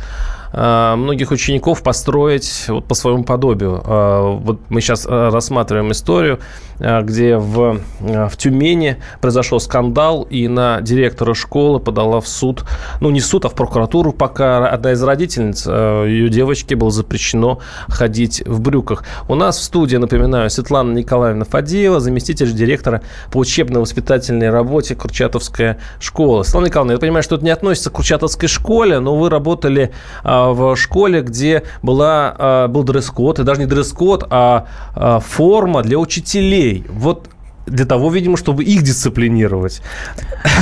Э, 0.53 0.95
многих 0.98 1.31
учеников 1.31 1.81
построить 1.81 2.65
вот 2.67 2.86
по 2.86 2.93
своему 2.93 3.24
подобию. 3.24 3.81
Э, 3.86 4.38
вот 4.41 4.60
мы 4.69 4.81
сейчас 4.81 5.05
э, 5.05 5.29
рассматриваем 5.29 5.91
историю, 5.91 6.39
где 6.82 7.38
в, 7.38 7.80
в 8.00 8.38
Тюмени 8.38 8.98
произошел 9.22 9.60
скандал, 9.60 10.24
и 10.24 10.48
на 10.48 10.82
директора 10.82 11.34
школы 11.34 11.80
подала 11.80 12.20
в 12.22 12.28
суд, 12.28 12.66
ну, 13.00 13.10
не 13.10 13.20
суд, 13.20 13.46
а 13.46 13.50
в 13.50 13.54
прокуратуру, 13.54 14.12
пока 14.14 14.68
одна 14.68 14.94
из 14.94 15.04
родительниц, 15.04 15.66
ее 15.68 16.30
девочке 16.30 16.76
было 16.76 16.92
запрещено 16.92 17.60
ходить 17.88 18.44
в 18.46 18.62
брюках. 18.62 19.04
У 19.28 19.36
нас 19.36 19.58
в 19.58 19.64
студии, 19.64 19.98
напоминаю, 19.98 20.50
Светлана 20.50 20.94
Николаевна 20.94 21.46
Фадеева, 21.46 22.00
заместитель 22.00 22.52
директора 22.52 23.02
по 23.32 23.38
учебно-воспитательной 23.38 24.50
работе 24.50 24.96
Курчатовская 24.96 25.78
школа. 26.00 26.44
Светлана 26.44 26.66
Николаевна, 26.66 26.94
я 26.94 27.00
понимаю, 27.00 27.24
что 27.24 27.36
это 27.36 27.46
не 27.46 27.52
относится 27.52 27.90
к 27.90 27.94
Курчатовской 27.94 28.50
школе, 28.50 29.00
но 29.00 29.16
вы 29.16 29.30
работали 29.30 29.92
в 30.24 30.76
школе, 30.76 31.22
где 31.22 31.64
была, 31.82 32.36
а, 32.38 32.68
был 32.68 32.84
дресс-код, 32.84 33.40
и 33.40 33.44
даже 33.44 33.62
не 33.62 33.68
дресс-код, 33.68 34.28
а, 34.30 34.68
а 34.96 35.20
форма 35.20 35.84
для 35.84 35.98
учителей. 35.98 36.71
Вот 36.90 37.30
для 37.65 37.86
того, 37.86 38.10
видимо, 38.10 38.38
чтобы 38.38 38.63
их 38.63 38.84
дисциплинировать. 38.84 39.82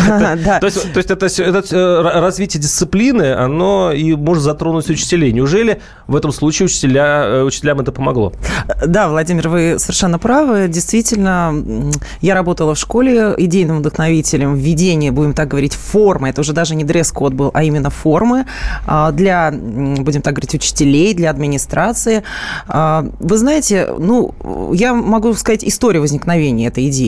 То 0.07 0.65
есть 0.65 1.39
это 1.39 1.63
э, 1.71 2.01
развитие 2.19 2.61
дисциплины, 2.61 3.33
оно 3.33 3.91
и 3.91 4.15
может 4.15 4.43
затронуть 4.43 4.89
учителей. 4.89 5.31
Неужели 5.31 5.81
в 6.07 6.15
этом 6.15 6.31
случае 6.31 6.67
э, 6.67 7.43
учителям 7.43 7.79
это 7.79 7.91
помогло? 7.91 8.33
Да, 8.85 9.09
Владимир, 9.09 9.49
вы 9.49 9.75
совершенно 9.79 10.19
правы. 10.19 10.67
Действительно, 10.67 11.53
я 12.21 12.35
работала 12.35 12.75
в 12.75 12.79
школе 12.79 13.33
идейным 13.37 13.79
вдохновителем 13.79 14.55
введения, 14.55 15.11
будем 15.11 15.33
так 15.33 15.47
говорить, 15.47 15.73
формы. 15.73 16.29
Это 16.29 16.41
уже 16.41 16.53
даже 16.53 16.75
не 16.75 16.83
дресс-код 16.83 17.33
был, 17.33 17.51
а 17.53 17.63
именно 17.63 17.89
формы 17.89 18.45
а, 18.85 19.11
для, 19.11 19.51
будем 19.51 20.21
так 20.21 20.33
говорить, 20.33 20.53
учителей, 20.53 21.13
для 21.13 21.29
администрации. 21.29 22.23
А, 22.67 23.05
вы 23.19 23.37
знаете, 23.37 23.89
ну, 23.97 24.33
я 24.73 24.93
могу 24.93 25.33
сказать 25.33 25.63
историю 25.63 26.01
возникновения 26.01 26.67
этой 26.67 26.89
идеи, 26.89 26.98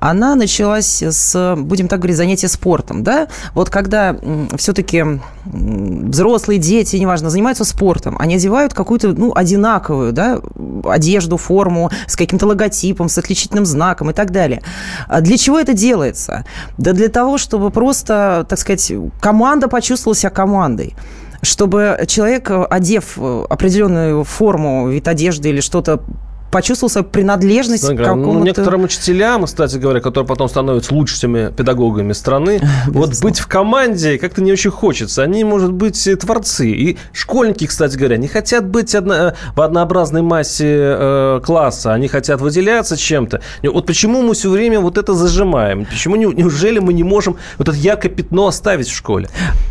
она 0.00 0.34
началась 0.34 1.02
с, 1.02 1.56
будем 1.56 1.88
так 1.88 2.00
говорить, 2.00 2.16
занятия 2.16 2.48
спортом, 2.48 3.02
да? 3.02 3.28
Вот 3.54 3.70
когда 3.70 4.16
все-таки 4.56 5.04
взрослые 5.44 6.58
дети, 6.58 6.96
неважно, 6.96 7.30
занимаются 7.30 7.64
спортом, 7.64 8.16
они 8.18 8.36
одевают 8.36 8.74
какую-то, 8.74 9.08
ну, 9.08 9.32
одинаковую, 9.34 10.12
да, 10.12 10.40
одежду, 10.84 11.36
форму 11.36 11.90
с 12.06 12.16
каким-то 12.16 12.46
логотипом, 12.46 13.08
с 13.08 13.18
отличительным 13.18 13.66
знаком 13.66 14.10
и 14.10 14.12
так 14.12 14.30
далее. 14.30 14.62
А 15.06 15.20
для 15.20 15.36
чего 15.36 15.58
это 15.58 15.72
делается? 15.72 16.44
Да 16.76 16.92
для 16.92 17.08
того, 17.08 17.38
чтобы 17.38 17.70
просто, 17.70 18.46
так 18.48 18.58
сказать, 18.58 18.92
команда 19.20 19.68
почувствовала 19.68 20.16
себя 20.16 20.30
командой 20.30 20.94
чтобы 21.40 22.04
человек, 22.08 22.50
одев 22.50 23.16
определенную 23.16 24.24
форму, 24.24 24.88
вид 24.88 25.06
одежды 25.06 25.50
или 25.50 25.60
что-то 25.60 26.02
почувствовал 26.50 26.90
свою 26.90 27.06
принадлежность 27.06 27.84
к 27.84 27.96
какому-то... 27.96 28.38
Ну, 28.38 28.44
некоторым 28.44 28.84
учителям, 28.84 29.44
кстати 29.44 29.76
говоря, 29.76 30.00
которые 30.00 30.26
потом 30.26 30.48
становятся 30.48 30.94
лучшими 30.94 31.52
педагогами 31.52 32.12
страны, 32.12 32.60
вот 32.86 33.20
быть 33.20 33.38
в 33.38 33.46
команде 33.46 34.18
как-то 34.18 34.42
не 34.42 34.52
очень 34.52 34.70
хочется. 34.70 35.22
Они, 35.22 35.44
может 35.44 35.72
быть, 35.72 36.08
творцы. 36.20 36.70
И 36.70 36.98
школьники, 37.12 37.66
кстати 37.66 37.96
говоря, 37.96 38.16
не 38.16 38.28
хотят 38.28 38.66
быть 38.66 38.94
одно... 38.94 39.34
в 39.54 39.60
однообразной 39.60 40.22
массе 40.22 40.66
э, 40.68 41.40
класса. 41.44 41.92
Они 41.92 42.08
хотят 42.08 42.40
выделяться 42.40 42.96
чем-то. 42.96 43.40
Вот 43.62 43.86
почему 43.86 44.22
мы 44.22 44.34
все 44.34 44.50
время 44.50 44.80
вот 44.80 44.98
это 44.98 45.14
зажимаем? 45.14 45.84
Почему, 45.84 46.16
неужели 46.16 46.78
мы 46.78 46.92
не 46.92 47.04
можем 47.04 47.36
вот 47.58 47.68
это 47.68 47.76
яркое 47.76 48.10
пятно 48.10 48.46
оставить 48.46 48.88
в 48.88 48.94
школе? 48.94 49.28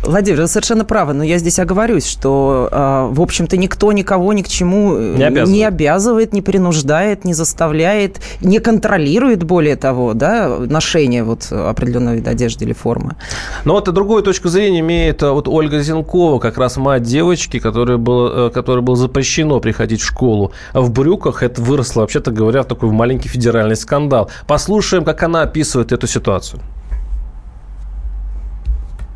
Владимир, 0.08 0.40
вы 0.40 0.48
совершенно 0.48 0.86
правы, 0.86 1.12
но 1.12 1.22
я 1.22 1.36
здесь 1.36 1.58
оговорюсь, 1.58 2.06
что, 2.06 2.68
э, 2.72 3.08
в 3.12 3.20
общем-то, 3.20 3.58
никто 3.58 3.92
никого 3.92 4.32
ни 4.32 4.40
к 4.40 4.48
чему 4.48 4.96
не 4.96 5.22
обязывает, 5.22 5.48
не, 5.48 5.64
обязывает, 5.64 6.32
не 6.32 6.40
принуждает 6.40 7.24
не 7.24 7.34
заставляет, 7.34 8.20
не 8.40 8.58
контролирует, 8.58 9.42
более 9.42 9.76
того, 9.76 10.14
да, 10.14 10.48
ношение 10.58 11.24
вот 11.24 11.52
определенного 11.52 12.14
вида 12.14 12.30
одежды 12.30 12.64
или 12.64 12.72
формы. 12.72 13.16
Но 13.64 13.74
вот 13.74 13.86
и 13.88 13.92
другую 13.92 14.22
точку 14.22 14.48
зрения 14.48 14.80
имеет 14.80 15.22
э, 15.22 15.30
вот 15.30 15.46
Ольга 15.46 15.80
Зенкова, 15.80 16.38
как 16.38 16.56
раз 16.56 16.78
мать 16.78 17.02
девочки, 17.02 17.58
которой 17.58 17.98
было, 17.98 18.48
э, 18.48 18.50
которой 18.50 18.80
было 18.80 18.96
запрещено 18.96 19.60
приходить 19.60 20.00
в 20.00 20.06
школу 20.06 20.52
в 20.72 20.90
брюках. 20.90 21.42
Это 21.42 21.60
выросло, 21.60 22.00
вообще-то 22.00 22.30
говоря, 22.30 22.62
в 22.62 22.66
такой 22.66 22.90
маленький 22.90 23.28
федеральный 23.28 23.76
скандал. 23.76 24.30
Послушаем, 24.46 25.04
как 25.04 25.22
она 25.22 25.42
описывает 25.42 25.92
эту 25.92 26.06
ситуацию 26.06 26.62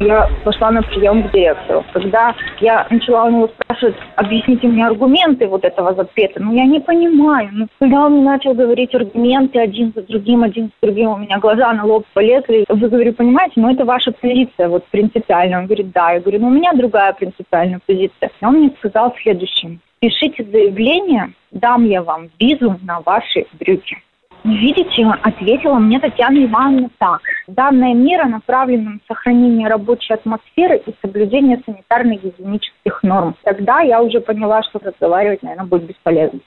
я 0.02 0.28
пошла 0.44 0.71
на 0.71 0.82
прием 0.82 1.23
к 1.23 1.32
директору. 1.32 1.85
Когда 1.92 2.35
я 2.61 2.87
начала 2.90 3.25
у 3.25 3.30
него 3.30 3.49
спрашивать, 3.49 3.97
объясните 4.16 4.66
мне 4.66 4.87
аргументы 4.87 5.47
вот 5.47 5.64
этого 5.64 5.94
запрета, 5.94 6.42
ну 6.42 6.52
я 6.54 6.64
не 6.64 6.80
понимаю. 6.80 7.49
Ну, 7.52 7.68
когда 7.78 8.06
он 8.06 8.25
начал 8.25 8.54
говорить 8.54 8.94
аргументы 8.94 9.61
один 9.61 9.92
за 9.94 10.02
другим, 10.02 10.42
один 10.42 10.66
за 10.66 10.88
другим, 10.88 11.11
у 11.11 11.16
меня 11.16 11.38
глаза 11.38 11.73
на 11.73 11.85
лоб 11.85 12.04
полезли. 12.12 12.64
Вы, 12.68 12.88
говорю, 12.88 13.12
понимаете, 13.12 13.54
ну 13.56 13.71
это 13.71 13.85
ваша 13.85 14.12
позиция 14.12 14.68
вот 14.68 14.85
принципиальная. 14.87 15.61
Он 15.61 15.66
говорит, 15.66 15.92
да. 15.92 16.12
Я 16.12 16.21
говорю, 16.21 16.40
ну 16.40 16.49
у 16.49 16.50
меня 16.50 16.73
другая 16.73 17.12
принципиальная 17.12 17.80
позиция. 17.87 18.30
И 18.40 18.44
он 18.44 18.54
мне 18.54 18.71
сказал 18.78 19.14
следующее. 19.23 19.78
Пишите 20.00 20.44
заявление, 20.44 21.32
дам 21.52 21.85
я 21.85 22.02
вам 22.02 22.28
визу 22.38 22.76
на 22.82 23.00
ваши 23.00 23.47
брюки. 23.59 23.99
Видите, 24.44 25.06
ответила 25.22 25.78
мне 25.78 26.00
Татьяна 26.00 26.44
Ивановна 26.44 26.90
так. 26.99 27.20
Данная 27.46 27.94
мера 27.94 28.26
направлена 28.26 28.92
на 28.92 28.99
сохранение 29.06 29.68
рабочей 29.68 30.14
атмосферы 30.14 30.82
и 30.84 30.94
соблюдение 31.00 31.62
санитарно-гигиенических 31.64 32.99
норм. 33.02 33.37
Тогда 33.44 33.80
я 33.82 34.02
уже 34.02 34.20
поняла, 34.20 34.62
что 34.64 34.80
разговаривать, 34.80 35.42
наверное, 35.42 35.66
будет 35.66 35.84
бесполезно. 35.84 36.40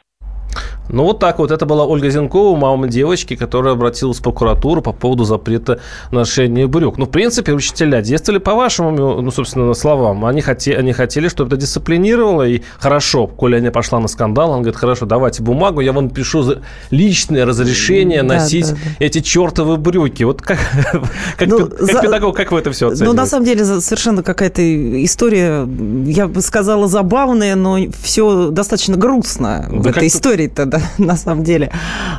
Ну, 0.89 1.03
вот 1.03 1.19
так 1.19 1.39
вот. 1.39 1.51
Это 1.51 1.65
была 1.65 1.85
Ольга 1.85 2.09
Зенкова, 2.09 2.57
мама 2.57 2.87
девочки, 2.87 3.35
которая 3.35 3.73
обратилась 3.73 4.19
в 4.19 4.23
прокуратуру 4.23 4.81
по 4.81 4.91
поводу 4.91 5.23
запрета 5.23 5.79
ношения 6.11 6.67
брюк. 6.67 6.97
Ну, 6.97 7.05
в 7.05 7.09
принципе, 7.09 7.53
учителя 7.53 8.01
действовали 8.01 8.39
по 8.39 8.53
вашим, 8.53 8.95
ну, 8.95 9.31
собственно, 9.31 9.73
словам. 9.73 10.25
Они, 10.25 10.41
хотели, 10.41 10.75
они 10.75 10.93
хотели, 10.93 11.27
чтобы 11.27 11.49
это 11.49 11.57
дисциплинировало, 11.57 12.47
и 12.47 12.61
хорошо, 12.77 13.27
коли 13.27 13.57
она 13.57 13.71
пошла 13.71 13.99
на 13.99 14.07
скандал, 14.07 14.51
он 14.51 14.61
говорит, 14.61 14.77
хорошо, 14.77 15.05
давайте 15.05 15.41
бумагу, 15.43 15.81
я 15.81 15.93
вам 15.93 16.09
пишу 16.09 16.55
личное 16.91 17.45
разрешение 17.45 18.23
да, 18.23 18.35
носить 18.35 18.69
да, 18.69 18.75
да. 18.75 19.05
эти 19.05 19.19
чертовы 19.19 19.77
брюки. 19.77 20.23
Вот 20.23 20.41
как, 20.41 20.59
как, 21.37 21.47
ну, 21.47 21.67
как 21.67 21.81
за... 21.81 22.01
педагог, 22.01 22.35
как 22.35 22.51
вы 22.51 22.59
это 22.59 22.71
все 22.71 22.87
оцениваете? 22.87 23.05
Ну, 23.05 23.13
на 23.13 23.25
самом 23.25 23.45
деле, 23.45 23.65
совершенно 23.65 24.23
какая-то 24.23 24.61
история, 25.03 25.67
я 26.05 26.27
бы 26.27 26.41
сказала, 26.41 26.87
забавная, 26.87 27.55
но 27.55 27.77
все 28.01 28.49
достаточно 28.49 28.97
грустно 28.97 29.67
да 29.69 29.77
в 29.77 29.87
этой 29.87 30.07
истории-то, 30.07 30.65
да, 30.75 30.81
на 31.03 31.15
самом 31.15 31.43
деле. 31.43 31.71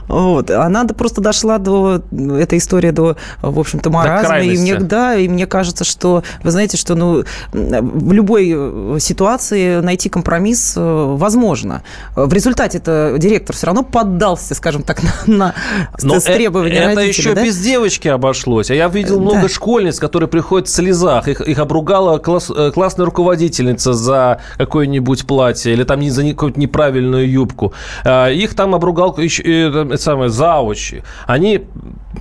Вот. 0.08 0.50
Она 0.50 0.84
просто 0.84 1.20
дошла 1.20 1.58
до, 1.58 2.02
этой 2.38 2.58
истории 2.58 2.90
до, 2.90 3.16
в 3.42 3.58
общем-то, 3.58 3.90
маразма. 3.90 4.40
И 4.40 4.56
мне, 4.58 4.76
да, 4.76 5.16
и 5.16 5.28
мне 5.28 5.46
кажется, 5.46 5.84
что, 5.84 6.22
вы 6.42 6.50
знаете, 6.50 6.76
что 6.76 6.94
ну, 6.94 7.24
в 7.52 8.12
любой 8.12 8.52
э, 8.54 8.98
ситуации 9.00 9.80
найти 9.80 10.08
компромисс 10.08 10.74
э, 10.76 11.14
возможно. 11.16 11.82
В 12.14 12.32
результате 12.32 12.78
это 12.78 13.14
директор 13.18 13.54
все 13.54 13.66
равно 13.66 13.82
поддался, 13.82 14.54
скажем 14.54 14.82
так, 14.82 15.00
на, 15.26 15.54
на 16.02 16.20
требования 16.20 16.76
это 16.76 16.96
родителей. 16.96 17.08
еще 17.08 17.34
да? 17.34 17.44
без 17.44 17.58
девочки 17.58 18.08
обошлось. 18.08 18.70
А 18.70 18.74
я 18.74 18.88
видел 18.88 19.20
много 19.20 19.42
да. 19.42 19.48
школьниц, 19.48 19.98
которые 19.98 20.28
приходят 20.28 20.68
в 20.68 20.72
слезах. 20.72 21.28
Их, 21.28 21.40
их 21.40 21.58
обругала 21.58 22.18
класс, 22.18 22.50
э, 22.54 22.70
классная 22.72 23.06
руководительница 23.06 23.92
за 23.92 24.40
какое-нибудь 24.58 25.26
платье 25.26 25.72
или 25.72 25.84
там 25.84 26.06
за 26.08 26.28
какую-то 26.28 26.60
неправильную 26.60 27.30
юбку. 27.30 27.72
А, 28.04 28.30
их 28.46 28.54
там 28.54 28.74
обругал 28.74 29.16
еще, 29.18 29.42
это 29.42 29.96
самое, 29.98 30.30
заучи. 30.30 31.02
Они... 31.26 31.66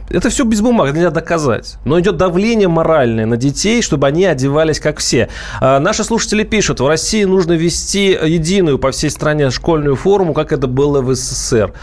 Это 0.10 0.30
все 0.30 0.44
без 0.44 0.62
бумаг, 0.62 0.94
нельзя 0.94 1.10
доказать. 1.10 1.78
Но 1.86 2.00
идет 2.00 2.18
давление 2.18 2.68
моральное 2.68 3.26
на 3.26 3.38
детей, 3.38 3.82
чтобы 3.82 4.08
они 4.08 4.26
одевались 4.26 4.80
как 4.80 5.00
все. 5.00 5.30
А 5.62 5.80
наши 5.80 6.04
слушатели 6.04 6.44
пишут, 6.44 6.80
в 6.80 6.88
России 6.88 7.24
нужно 7.24 7.54
ввести 7.54 8.10
единую 8.10 8.78
по 8.78 8.92
всей 8.92 9.10
стране 9.10 9.50
школьную 9.50 9.96
форму, 9.96 10.34
как 10.34 10.52
это 10.52 10.68
было 10.68 11.02
в 11.02 11.16
СССР. 11.16 11.74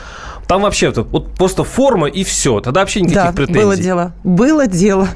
Там 0.47 0.63
вообще 0.63 0.91
вот 0.91 1.35
просто 1.35 1.65
форма 1.65 2.09
и 2.09 2.25
все. 2.25 2.61
Тогда 2.61 2.81
вообще 2.81 3.01
никаких 3.01 3.23
да, 3.23 3.33
претензий. 3.33 3.61
было 3.61 3.77
дело. 3.77 4.13
Было 4.25 4.67
дело. 4.67 5.09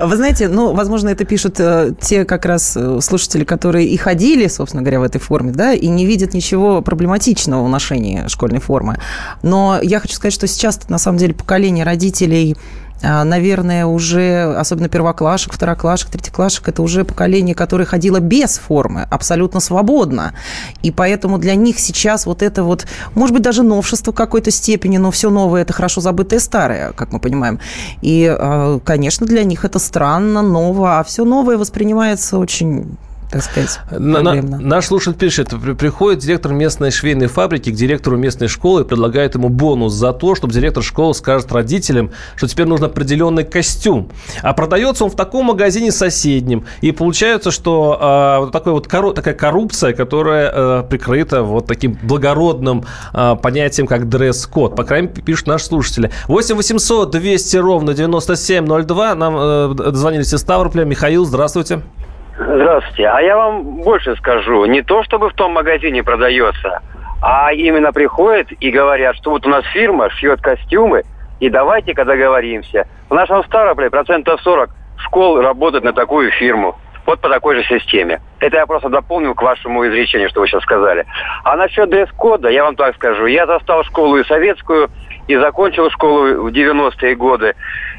Вы 0.00 0.16
знаете, 0.16 0.48
ну, 0.48 0.72
возможно, 0.72 1.08
это 1.08 1.24
пишут 1.24 1.60
э, 1.60 1.92
те 2.00 2.24
как 2.24 2.44
раз 2.44 2.76
э, 2.76 2.98
слушатели, 3.00 3.44
которые 3.44 3.86
и 3.86 3.96
ходили, 3.96 4.48
собственно 4.48 4.82
говоря, 4.82 5.00
в 5.00 5.04
этой 5.04 5.20
форме, 5.20 5.52
да, 5.52 5.72
и 5.74 5.86
не 5.86 6.06
видят 6.06 6.34
ничего 6.34 6.82
проблематичного 6.82 7.64
в 7.64 7.68
ношении 7.68 8.26
школьной 8.28 8.60
формы. 8.60 8.96
Но 9.42 9.78
я 9.82 10.00
хочу 10.00 10.14
сказать, 10.14 10.34
что 10.34 10.46
сейчас 10.46 10.88
на 10.88 10.98
самом 10.98 11.18
деле 11.18 11.34
поколение 11.34 11.84
родителей 11.84 12.56
наверное, 13.02 13.86
уже, 13.86 14.54
особенно 14.56 14.88
первоклашек, 14.88 15.52
второклашек, 15.52 16.10
третьеклашек, 16.10 16.68
это 16.68 16.82
уже 16.82 17.04
поколение, 17.04 17.54
которое 17.54 17.84
ходило 17.84 18.20
без 18.20 18.58
формы, 18.58 19.06
абсолютно 19.10 19.60
свободно. 19.60 20.34
И 20.82 20.90
поэтому 20.90 21.38
для 21.38 21.54
них 21.54 21.78
сейчас 21.78 22.26
вот 22.26 22.42
это 22.42 22.62
вот, 22.62 22.86
может 23.14 23.34
быть, 23.34 23.42
даже 23.42 23.62
новшество 23.62 24.12
в 24.12 24.16
какой-то 24.16 24.50
степени, 24.50 24.98
но 24.98 25.10
все 25.10 25.30
новое– 25.30 25.62
это 25.62 25.72
хорошо 25.72 26.00
забытое 26.00 26.40
старое, 26.40 26.92
как 26.92 27.12
мы 27.12 27.20
понимаем. 27.20 27.58
И, 28.02 28.26
а, 28.28 28.80
конечно, 28.80 29.26
для 29.26 29.44
них 29.44 29.64
это 29.64 29.78
странно, 29.78 30.42
ново, 30.42 30.98
а 30.98 31.04
все 31.04 31.24
новое 31.24 31.56
воспринимается 31.56 32.38
очень 32.38 32.96
так 33.30 33.42
сказать, 33.42 33.78
проблемно. 33.88 34.58
Наш 34.58 34.86
слушатель 34.86 35.18
пишет, 35.18 35.50
приходит 35.78 36.20
директор 36.20 36.52
местной 36.52 36.90
швейной 36.90 37.28
фабрики 37.28 37.70
к 37.70 37.74
директору 37.74 38.16
местной 38.16 38.48
школы 38.48 38.82
и 38.82 38.84
предлагает 38.84 39.34
ему 39.36 39.48
бонус 39.48 39.92
за 39.92 40.12
то, 40.12 40.34
чтобы 40.34 40.52
директор 40.52 40.82
школы 40.82 41.14
скажет 41.14 41.52
родителям, 41.52 42.10
что 42.34 42.48
теперь 42.48 42.66
нужен 42.66 42.86
определенный 42.86 43.44
костюм. 43.44 44.10
А 44.42 44.52
продается 44.52 45.04
он 45.04 45.10
в 45.10 45.16
таком 45.16 45.46
магазине 45.46 45.92
соседнем. 45.92 46.64
И 46.80 46.90
получается, 46.90 47.50
что 47.50 48.48
э, 48.48 48.52
такой 48.52 48.72
вот 48.72 48.88
коро- 48.88 49.14
такая 49.14 49.34
коррупция, 49.34 49.92
которая 49.92 50.52
э, 50.52 50.82
прикрыта 50.88 51.42
вот 51.42 51.66
таким 51.66 51.98
благородным 52.02 52.84
э, 53.12 53.36
понятием, 53.40 53.86
как 53.86 54.08
дресс-код. 54.08 54.74
По 54.74 54.84
крайней 54.84 55.08
мере, 55.08 55.22
пишут 55.22 55.46
наши 55.46 55.66
слушатели. 55.66 56.10
8 56.26 56.56
800 56.56 57.10
200 57.10 57.56
ровно 57.58 57.94
9702. 57.94 59.14
Нам 59.14 59.36
э, 59.36 59.74
дозвонились 59.74 60.32
из 60.32 60.40
Ставрополя. 60.40 60.84
Михаил, 60.84 61.24
здравствуйте. 61.24 61.60
Здравствуйте. 61.60 61.99
А 62.40 63.20
я 63.22 63.36
вам 63.36 63.82
больше 63.82 64.16
скажу. 64.16 64.64
Не 64.64 64.82
то, 64.82 65.02
чтобы 65.02 65.28
в 65.28 65.34
том 65.34 65.52
магазине 65.52 66.02
продается, 66.02 66.80
а 67.22 67.52
именно 67.52 67.92
приходят 67.92 68.48
и 68.60 68.70
говорят, 68.70 69.16
что 69.16 69.30
вот 69.30 69.46
у 69.46 69.50
нас 69.50 69.64
фирма 69.72 70.08
шьет 70.10 70.40
костюмы, 70.40 71.02
и 71.38 71.50
давайте-ка 71.50 72.04
договоримся. 72.04 72.86
В 73.08 73.14
нашем 73.14 73.44
Ставрополе 73.44 73.90
процентов 73.90 74.40
40 74.42 74.70
школ 74.98 75.40
работают 75.40 75.84
на 75.84 75.92
такую 75.92 76.30
фирму. 76.30 76.76
Вот 77.06 77.20
по 77.20 77.28
такой 77.28 77.56
же 77.56 77.64
системе. 77.64 78.20
Это 78.40 78.58
я 78.58 78.66
просто 78.66 78.88
дополнил 78.88 79.34
к 79.34 79.42
вашему 79.42 79.86
изречению, 79.86 80.28
что 80.28 80.40
вы 80.40 80.46
сейчас 80.46 80.62
сказали. 80.62 81.06
А 81.44 81.56
насчет 81.56 81.88
дресс-кода, 81.88 82.48
я 82.50 82.62
вам 82.64 82.76
так 82.76 82.94
скажу. 82.94 83.26
Я 83.26 83.46
застал 83.46 83.84
школу 83.84 84.18
и 84.18 84.24
советскую, 84.24 84.90
и 85.26 85.36
закончил 85.36 85.90
школу 85.90 86.42
в 86.44 86.48
90-е 86.48 87.14
годы. 87.16 87.54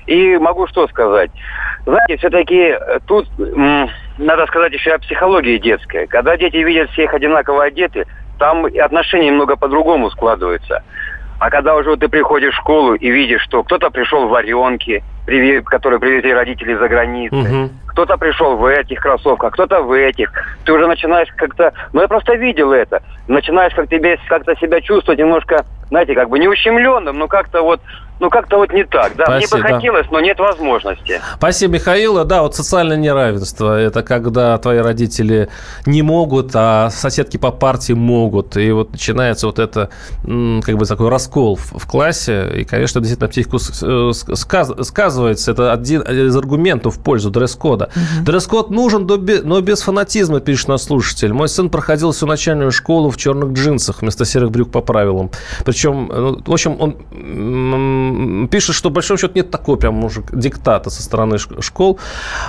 И 0.06 0.38
могу 0.38 0.68
что 0.68 0.88
сказать. 0.88 1.32
Знаете, 1.86 2.18
все-таки 2.18 2.78
тут 3.08 3.28
надо 4.22 4.46
сказать 4.48 4.74
еще 4.74 4.92
о 4.92 5.00
психологии 5.00 5.58
детской. 5.58 6.08
Когда 6.08 6.38
дети 6.38 6.58
видят 6.58 6.90
всех 6.92 7.14
одинаково 7.14 7.66
одеты, 7.66 8.06
там 8.40 8.66
отношения 8.66 9.28
немного 9.28 9.56
по-другому 9.56 10.10
складываются. 10.12 10.84
А 11.40 11.50
когда 11.50 11.76
уже 11.76 11.98
ты 11.98 12.08
приходишь 12.08 12.54
в 12.54 12.58
школу 12.58 12.94
и 12.94 13.10
видишь, 13.10 13.42
что 13.42 13.64
кто-то 13.64 13.90
пришел 13.90 14.28
в 14.28 14.30
варенке, 14.30 15.04
которые 15.66 16.00
привезли 16.00 16.34
родители 16.34 16.76
за 16.76 16.88
границей, 16.88 17.64
угу. 17.64 17.70
Кто-то 17.92 18.18
пришел 18.18 18.56
в 18.56 18.66
этих 18.66 19.00
кроссовках, 19.00 19.54
кто-то 19.54 19.82
в 19.82 19.92
этих, 19.92 20.32
ты 20.66 20.72
уже 20.72 20.88
начинаешь 20.88 21.30
как-то... 21.36 21.74
Ну, 21.94 22.02
я 22.02 22.08
просто 22.08 22.36
видел 22.36 22.72
это. 22.72 23.02
Начинаешь 23.28 23.74
как 23.74 23.90
тебе 23.90 24.18
как-то 24.28 24.56
себя 24.56 24.82
чувствовать 24.82 25.20
немножко, 25.20 25.66
знаете, 25.90 26.16
как 26.16 26.30
бы 26.30 26.40
не 26.40 26.48
ущемленным, 26.48 27.18
но 27.18 27.28
как-то 27.28 27.62
вот 27.62 27.82
ну 28.22 28.30
как-то 28.30 28.58
вот 28.58 28.72
не 28.72 28.84
так. 28.84 29.16
Да, 29.18 29.26
Спасибо. 29.26 29.58
мне 29.58 29.64
бы 29.64 29.74
хотелось, 29.74 30.08
но 30.12 30.20
нет 30.20 30.38
возможности. 30.38 31.20
Спасибо, 31.38 31.74
Михаил. 31.74 32.24
Да, 32.24 32.44
вот 32.44 32.56
социальное 32.56 32.96
неравенство. 32.96 33.80
Это 33.80 34.04
когда 34.04 34.56
твои 34.60 34.78
родители 34.78 35.50
не 35.88 36.04
могут, 36.04 36.52
а 36.54 36.92
соседки 36.92 37.38
по 37.38 37.50
партии 37.52 37.94
могут. 37.94 38.58
И 38.58 38.72
вот 38.72 38.92
начинается 38.92 39.48
вот 39.48 39.58
это, 39.58 39.90
как 40.22 40.78
бы 40.78 40.86
такой 40.86 41.10
раскол 41.10 41.56
в, 41.56 41.88
классе. 41.88 42.48
И, 42.58 42.64
конечно, 42.64 43.02
действительно, 43.02 43.28
психику 43.28 43.58
э, 43.58 44.12
сказ, 44.14 44.72
сказывается. 44.88 45.52
Это 45.52 45.74
один 45.74 46.02
из 46.02 46.38
аргументов 46.38 46.98
в 46.98 47.04
пользу 47.04 47.32
дресс-кода. 47.32 47.81
Угу. 47.86 48.26
Дресс-код 48.26 48.70
нужен, 48.72 49.08
но 49.08 49.62
без 49.62 49.82
фанатизма, 49.82 50.40
пишет 50.40 50.68
наш 50.68 50.82
слушатель. 50.82 51.34
Мой 51.34 51.50
сын 51.50 51.70
проходил 51.70 52.12
всю 52.12 52.26
начальную 52.26 52.72
школу 52.72 53.10
в 53.10 53.18
черных 53.18 53.52
джинсах 53.52 54.02
вместо 54.02 54.26
серых 54.26 54.52
брюк 54.52 54.72
по 54.72 54.82
правилам. 54.82 55.32
Причем, 55.66 56.10
ну, 56.14 56.42
в 56.46 56.52
общем, 56.52 56.78
он 56.80 58.48
пишет, 58.50 58.76
что, 58.76 58.90
в 58.90 58.94
большом 58.94 59.18
счету, 59.18 59.34
нет 59.36 59.52
такой 59.52 59.78
прям 59.78 60.04
уже 60.04 60.24
диктата 60.32 60.90
со 60.90 61.02
стороны 61.02 61.38
школ. 61.38 62.00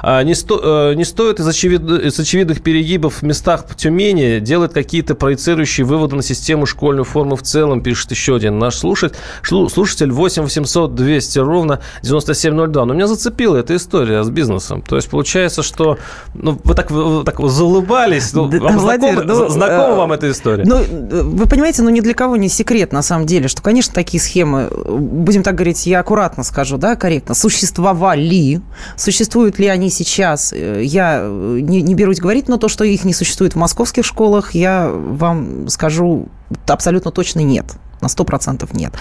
А, 0.03 0.23
не, 0.23 0.35
сто, 0.35 0.91
э, 0.91 0.95
не 0.95 1.05
стоит 1.05 1.41
из, 1.41 1.47
очевид, 1.47 1.83
из 1.83 2.19
очевидных 2.19 2.63
перегибов 2.63 3.23
в 3.23 3.23
местах 3.23 3.65
Тюмени 3.77 4.41
делать 4.41 4.73
какие-то 4.73 5.15
проецирующие 5.15 5.85
выводы 5.85 6.17
на 6.17 6.23
систему 6.23 6.67
школьную 6.67 7.05
форму 7.05 7.37
в 7.37 7.43
целом, 7.43 7.83
пишет 7.83 8.11
еще 8.11 8.37
один 8.37 8.59
наш 8.59 8.77
слушатель. 8.77 9.17
Слушатель 9.43 10.11
8 10.11 10.43
800 10.43 10.95
200 10.95 11.39
ровно 11.39 11.81
9702. 12.03 12.85
Но 12.85 12.95
меня 12.95 13.07
зацепила 13.07 13.57
эта 13.57 13.77
история 13.77 14.23
с 14.23 14.31
бизнесом. 14.31 14.83
То 14.83 14.97
есть 14.97 15.09
получается, 15.09 15.22
что 15.63 15.99
ну, 16.35 16.59
вы 16.65 16.75
так, 16.75 16.91
вы 16.91 17.25
так 17.25 17.39
залыбались. 17.41 18.33
Ну, 18.33 18.49
вам 18.49 18.79
Владимир, 18.79 19.23
знакомо, 19.23 19.45
ну, 19.45 19.49
знакома 19.49 19.95
э, 19.95 19.97
вам 19.97 20.13
эта 20.13 20.31
история? 20.31 20.65
Ну, 20.67 20.83
вы 21.23 21.47
понимаете, 21.47 21.83
ну 21.83 21.91
ни 21.91 22.01
для 22.01 22.15
кого 22.15 22.37
не 22.37 22.49
секрет 22.49 22.93
на 22.93 23.03
самом 23.03 23.27
деле, 23.27 23.49
что, 23.49 23.63
конечно, 23.63 23.95
такие 23.95 24.21
схемы, 24.21 24.69
будем 24.71 25.43
так 25.43 25.55
говорить, 25.55 25.87
я 25.87 26.01
аккуратно 26.01 26.45
скажу, 26.45 26.79
да, 26.79 26.97
корректно, 26.97 27.35
существовали. 27.35 28.61
Существуют 28.97 29.59
ли 29.59 29.67
они 29.67 29.91
сейчас, 29.91 30.53
э, 30.53 30.83
я 30.85 31.21
э, 31.23 31.59
не, 31.61 31.83
не 31.83 31.95
берусь 31.95 32.19
говорить, 32.19 32.49
но 32.49 32.57
то, 32.57 32.69
что 32.69 32.85
их 32.85 33.05
не 33.05 33.15
существует 33.15 33.55
в 33.55 33.57
московских 33.57 34.05
школах, 34.05 34.55
я 34.55 34.91
вам 34.91 35.69
скажу 35.69 36.29
абсолютно 36.67 37.11
точно 37.11 37.41
нет 37.41 37.67
на 38.03 38.07
100% 38.07 38.69
нет. 38.77 38.93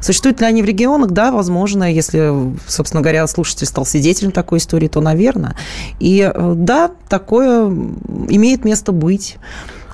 Существуют 0.00 0.40
ли 0.40 0.46
они 0.46 0.62
в 0.62 0.64
регионах? 0.64 1.10
Да, 1.10 1.32
возможно. 1.32 1.92
Если, 1.92 2.32
собственно 2.66 3.02
говоря, 3.02 3.26
слушатель 3.26 3.66
стал 3.66 3.84
свидетелем 3.84 4.32
такой 4.32 4.58
истории, 4.58 4.88
то, 4.88 5.00
наверное. 5.00 5.56
И 6.00 6.20
э, 6.20 6.52
да, 6.56 6.90
такое 7.08 7.66
имеет 7.66 8.64
место 8.64 8.92
быть. 8.92 9.36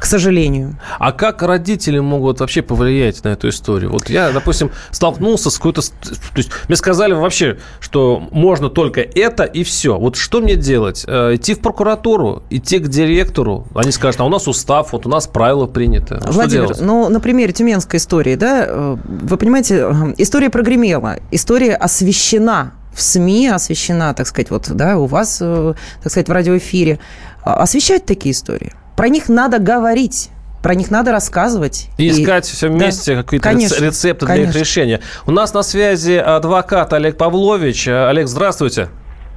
К 0.00 0.06
сожалению. 0.06 0.76
А 0.98 1.12
как 1.12 1.42
родители 1.42 1.98
могут 1.98 2.40
вообще 2.40 2.62
повлиять 2.62 3.22
на 3.22 3.28
эту 3.28 3.50
историю? 3.50 3.90
Вот 3.92 4.08
я, 4.08 4.32
допустим, 4.32 4.70
столкнулся 4.90 5.50
с 5.50 5.56
какой-то... 5.56 5.82
То 5.82 6.36
есть 6.36 6.50
мне 6.68 6.76
сказали 6.76 7.12
вообще, 7.12 7.58
что 7.80 8.26
можно 8.30 8.70
только 8.70 9.02
это 9.02 9.44
и 9.44 9.62
все. 9.62 9.98
Вот 9.98 10.16
что 10.16 10.40
мне 10.40 10.56
делать? 10.56 11.04
Э, 11.06 11.34
идти 11.34 11.52
в 11.52 11.60
прокуратуру, 11.60 12.42
идти 12.48 12.78
к 12.78 12.88
директору? 12.88 13.66
Они 13.74 13.92
скажут, 13.92 14.22
а 14.22 14.24
у 14.24 14.30
нас 14.30 14.48
устав, 14.48 14.92
вот 14.92 15.04
у 15.04 15.10
нас 15.10 15.26
правила 15.26 15.66
приняты. 15.66 16.18
Ну, 16.24 16.32
Владимир, 16.32 16.74
ну, 16.80 17.10
на 17.10 17.20
примере 17.20 17.52
тюменской 17.52 17.98
истории, 17.98 18.36
да, 18.36 18.64
э, 18.66 18.96
вы 19.04 19.36
понимаете, 19.36 19.84
э, 19.86 20.14
история 20.16 20.48
прогремела, 20.48 21.18
история 21.30 21.74
освещена 21.74 22.72
в 22.94 23.02
СМИ 23.02 23.48
освещена, 23.48 24.14
так 24.14 24.26
сказать, 24.26 24.50
вот, 24.50 24.68
да, 24.70 24.96
у 24.96 25.06
вас, 25.06 25.36
так 25.38 25.76
сказать, 26.10 26.28
в 26.28 26.32
радиоэфире. 26.32 26.98
А, 27.42 27.62
освещать 27.62 28.04
такие 28.04 28.32
истории. 28.32 28.72
Про 29.00 29.08
них 29.08 29.30
надо 29.30 29.58
говорить. 29.58 30.28
Про 30.62 30.74
них 30.74 30.90
надо 30.90 31.10
рассказывать. 31.10 31.88
И, 31.96 32.10
искать 32.10 32.44
все 32.44 32.68
вместе 32.68 33.16
да, 33.16 33.22
какие-то 33.22 33.48
конечно, 33.48 33.82
рецепты 33.82 34.26
для 34.26 34.34
конечно. 34.34 34.50
их 34.50 34.60
решения. 34.60 35.00
У 35.24 35.30
нас 35.30 35.54
на 35.54 35.62
связи 35.62 36.18
адвокат 36.18 36.92
Олег 36.92 37.16
Павлович. 37.16 37.88
Олег, 37.88 38.28
здравствуйте. 38.28 38.90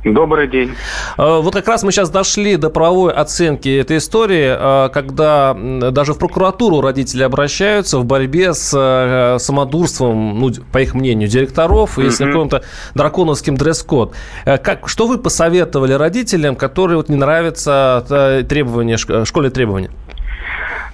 Добрый 0.03 0.47
день. 0.47 0.75
Э, 1.17 1.39
вот 1.41 1.53
как 1.53 1.67
раз 1.67 1.83
мы 1.83 1.91
сейчас 1.91 2.09
дошли 2.09 2.57
до 2.57 2.69
правовой 2.69 3.13
оценки 3.13 3.69
этой 3.69 3.97
истории, 3.97 4.87
э, 4.87 4.89
когда 4.89 5.53
даже 5.53 6.13
в 6.13 6.19
прокуратуру 6.19 6.81
родители 6.81 7.23
обращаются 7.23 7.99
в 7.99 8.05
борьбе 8.05 8.53
с 8.53 8.73
э, 8.75 9.39
самодурством, 9.39 10.39
ну, 10.39 10.51
по 10.71 10.79
их 10.79 10.93
мнению, 10.93 11.29
директоров 11.29 11.97
и 11.99 12.09
с 12.09 12.17
каким-то 12.17 12.63
драконовским 12.95 13.55
дресс-код. 13.55 14.13
Как, 14.43 14.89
что 14.89 15.07
вы 15.07 15.17
посоветовали 15.17 15.93
родителям, 15.93 16.55
которые 16.55 16.97
вот 16.97 17.07
не 17.07 17.15
нравятся 17.15 18.43
требования, 18.49 18.97
школьные 18.97 19.51
требования? 19.51 19.89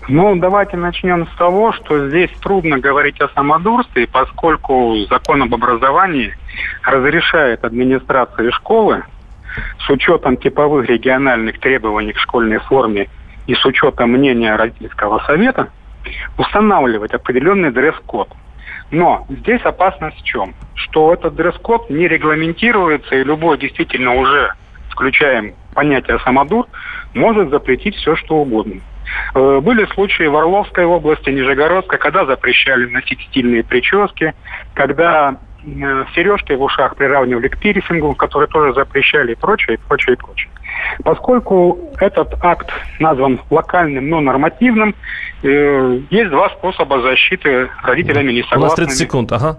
Ну, 0.07 0.35
давайте 0.35 0.77
начнем 0.77 1.27
с 1.27 1.37
того, 1.37 1.71
что 1.73 2.09
здесь 2.09 2.31
трудно 2.41 2.79
говорить 2.79 3.19
о 3.21 3.29
самодурстве, 3.29 4.07
поскольку 4.07 4.95
закон 5.09 5.43
об 5.43 5.53
образовании 5.53 6.33
разрешает 6.83 7.63
администрации 7.63 8.49
школы 8.51 9.03
с 9.79 9.89
учетом 9.89 10.37
типовых 10.37 10.87
региональных 10.87 11.59
требований 11.59 12.13
к 12.13 12.19
школьной 12.19 12.59
форме 12.59 13.09
и 13.47 13.55
с 13.55 13.65
учетом 13.65 14.11
мнения 14.11 14.55
родительского 14.55 15.19
совета 15.25 15.69
устанавливать 16.37 17.13
определенный 17.13 17.71
дресс-код. 17.71 18.29
Но 18.91 19.25
здесь 19.29 19.61
опасность 19.63 20.19
в 20.21 20.23
чем? 20.23 20.53
Что 20.75 21.13
этот 21.13 21.35
дресс-код 21.35 21.89
не 21.89 22.07
регламентируется, 22.07 23.15
и 23.15 23.23
любой 23.23 23.57
действительно 23.57 24.15
уже, 24.15 24.53
включаем 24.89 25.53
понятие 25.73 26.19
самодур, 26.19 26.67
может 27.13 27.49
запретить 27.49 27.95
все, 27.95 28.15
что 28.15 28.37
угодно. 28.37 28.81
Э, 29.35 29.59
были 29.61 29.85
случаи 29.93 30.23
в 30.23 30.35
Орловской 30.35 30.85
области, 30.85 31.29
Нижегородской, 31.29 31.99
когда 31.99 32.25
запрещали 32.25 32.85
носить 32.85 33.21
стильные 33.29 33.63
прически, 33.63 34.33
когда 34.73 35.37
э, 35.65 36.05
сережки 36.15 36.53
в 36.53 36.61
ушах 36.61 36.95
приравнивали 36.95 37.47
к 37.47 37.57
пирсингу, 37.57 38.15
которые 38.15 38.47
тоже 38.47 38.73
запрещали 38.73 39.33
и 39.33 39.35
прочее, 39.35 39.75
и 39.75 39.79
прочее, 39.87 40.15
и 40.15 40.17
прочее. 40.17 40.49
Поскольку 41.03 41.79
этот 41.99 42.33
акт 42.43 42.71
назван 42.99 43.39
локальным, 43.49 44.09
но 44.09 44.21
нормативным, 44.21 44.95
э, 45.43 45.99
есть 46.09 46.29
два 46.29 46.49
способа 46.49 47.01
защиты 47.01 47.69
родителями 47.83 48.31
несогласными. 48.31 48.63
У 48.63 48.67
нас 48.67 48.75
30 48.75 48.97
секунд, 48.97 49.31
ага 49.31 49.57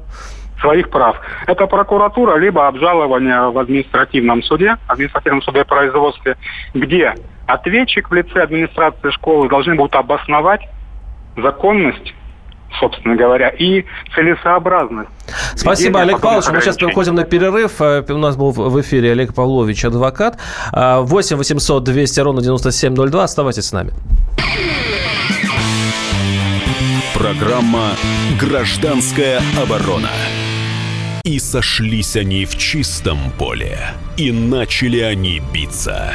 своих 0.61 0.91
прав. 0.91 1.17
Это 1.47 1.67
прокуратура, 1.67 2.37
либо 2.37 2.69
обжалование 2.69 3.51
в 3.51 3.59
административном 3.59 4.43
суде, 4.43 4.77
административном 4.89 5.43
суде 5.43 5.65
производстве, 5.65 6.37
где 6.75 7.15
ответчик 7.47 8.11
в 8.11 8.15
лице 8.15 8.43
администрации 8.43 9.11
школы 9.11 9.49
должны 9.49 9.75
будут 9.75 9.95
обосновать 9.95 10.61
законность 11.37 12.15
собственно 12.81 13.15
говоря, 13.15 13.49
и 13.51 13.85
целесообразность. 14.15 15.11
Спасибо, 15.55 16.01
Олег 16.01 16.21
Павлович. 16.21 16.49
Мы 16.49 16.61
сейчас 16.61 16.77
переходим 16.77 17.15
на 17.15 17.25
перерыв. 17.25 17.81
Э, 17.81 18.03
у 18.09 18.19
нас 18.19 18.37
был 18.37 18.51
в 18.51 18.81
эфире 18.81 19.13
Олег 19.13 19.35
Павлович, 19.35 19.85
адвокат. 19.85 20.39
8 20.73 21.37
800 21.37 21.85
200 21.85 22.21
ровно 22.21 22.43
9702. 22.43 23.25
Оставайтесь 23.25 23.67
с 23.67 23.73
нами. 23.73 23.93
Программа 27.15 27.91
«Гражданская 28.41 29.41
оборона». 29.63 30.11
И 31.23 31.39
сошлись 31.39 32.17
они 32.17 32.47
в 32.47 32.57
чистом 32.57 33.19
поле, 33.39 33.79
и 34.17 34.33
начали 34.33 35.01
они 35.01 35.43
биться. 35.53 36.15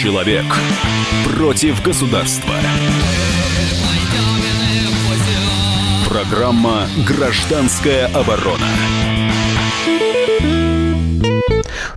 Человек 0.00 0.44
против 1.24 1.82
государства. 1.82 2.54
Программа 6.08 6.88
«Гражданская 7.04 8.06
оборона». 8.06 8.68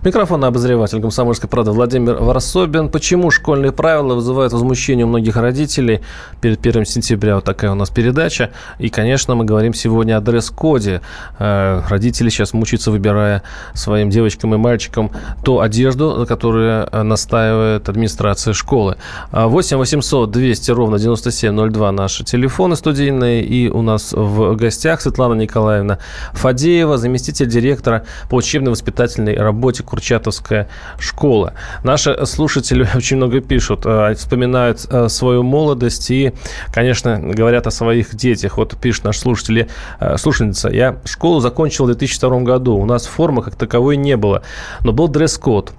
Микрофон 0.04 0.44
обозреватель 0.44 1.00
комсомольской 1.00 1.48
правды 1.48 1.70
Владимир 1.70 2.14
Варсобин. 2.14 2.88
Почему 2.88 3.30
школьные 3.30 3.70
правила 3.70 4.14
вызывают 4.14 4.52
возмущение 4.52 5.06
у 5.06 5.08
многих 5.08 5.36
родителей? 5.36 6.00
Перед 6.40 6.58
1 6.66 6.86
сентября 6.86 7.36
вот 7.36 7.44
такая 7.44 7.70
у 7.70 7.76
нас 7.76 7.88
передача. 7.90 8.50
И, 8.80 8.88
конечно, 8.88 9.36
мы 9.36 9.44
говорим 9.44 9.74
сегодня 9.74 10.16
о 10.16 10.20
дресс-коде. 10.20 11.02
Э, 11.38 11.82
родители 11.88 12.30
сейчас 12.30 12.52
мучаются, 12.52 12.90
выбирая 12.90 13.44
своим 13.74 14.10
девочкам 14.10 14.52
и 14.56 14.56
мальчикам 14.56 15.12
ту 15.44 15.60
одежду, 15.60 16.16
на 16.16 16.26
которую 16.26 16.88
э, 16.90 17.02
настаивает 17.04 17.88
администрация 17.88 18.54
школы. 18.54 18.96
8 19.30 19.76
800 19.76 20.32
200 20.32 20.70
ровно 20.72 20.98
9702 20.98 21.92
наши 21.92 22.24
телефоны 22.24 22.74
студийные. 22.74 23.44
И 23.44 23.68
у 23.68 23.82
нас 23.82 24.12
в 24.12 24.56
гостях 24.56 25.00
Светлана 25.00 25.34
Николаевна 25.34 26.00
Фадеева, 26.32 26.98
заместитель 26.98 27.46
директора 27.46 28.04
по 28.28 28.34
учебно-воспитательной 28.34 29.36
работе 29.36 29.84
Курчатовская 29.92 30.68
школа. 30.98 31.52
Наши 31.84 32.24
слушатели 32.24 32.88
очень 32.94 33.18
много 33.18 33.42
пишут, 33.42 33.82
э, 33.84 34.14
вспоминают 34.14 34.86
э, 34.88 35.10
свою 35.10 35.42
молодость 35.42 36.10
и, 36.10 36.32
конечно, 36.72 37.20
говорят 37.20 37.66
о 37.66 37.70
своих 37.70 38.14
детях. 38.14 38.56
Вот 38.56 38.74
пишет 38.78 39.04
наш 39.04 39.18
слушатель, 39.18 39.68
э, 40.00 40.16
слушательница, 40.16 40.70
я 40.70 40.96
школу 41.04 41.40
закончил 41.40 41.84
в 41.84 41.88
2002 41.88 42.40
году, 42.40 42.76
у 42.76 42.86
нас 42.86 43.04
формы 43.04 43.42
как 43.42 43.54
таковой 43.56 43.98
не 43.98 44.16
было, 44.16 44.42
но 44.80 44.92
был 44.92 45.08
дресс-код. 45.08 45.74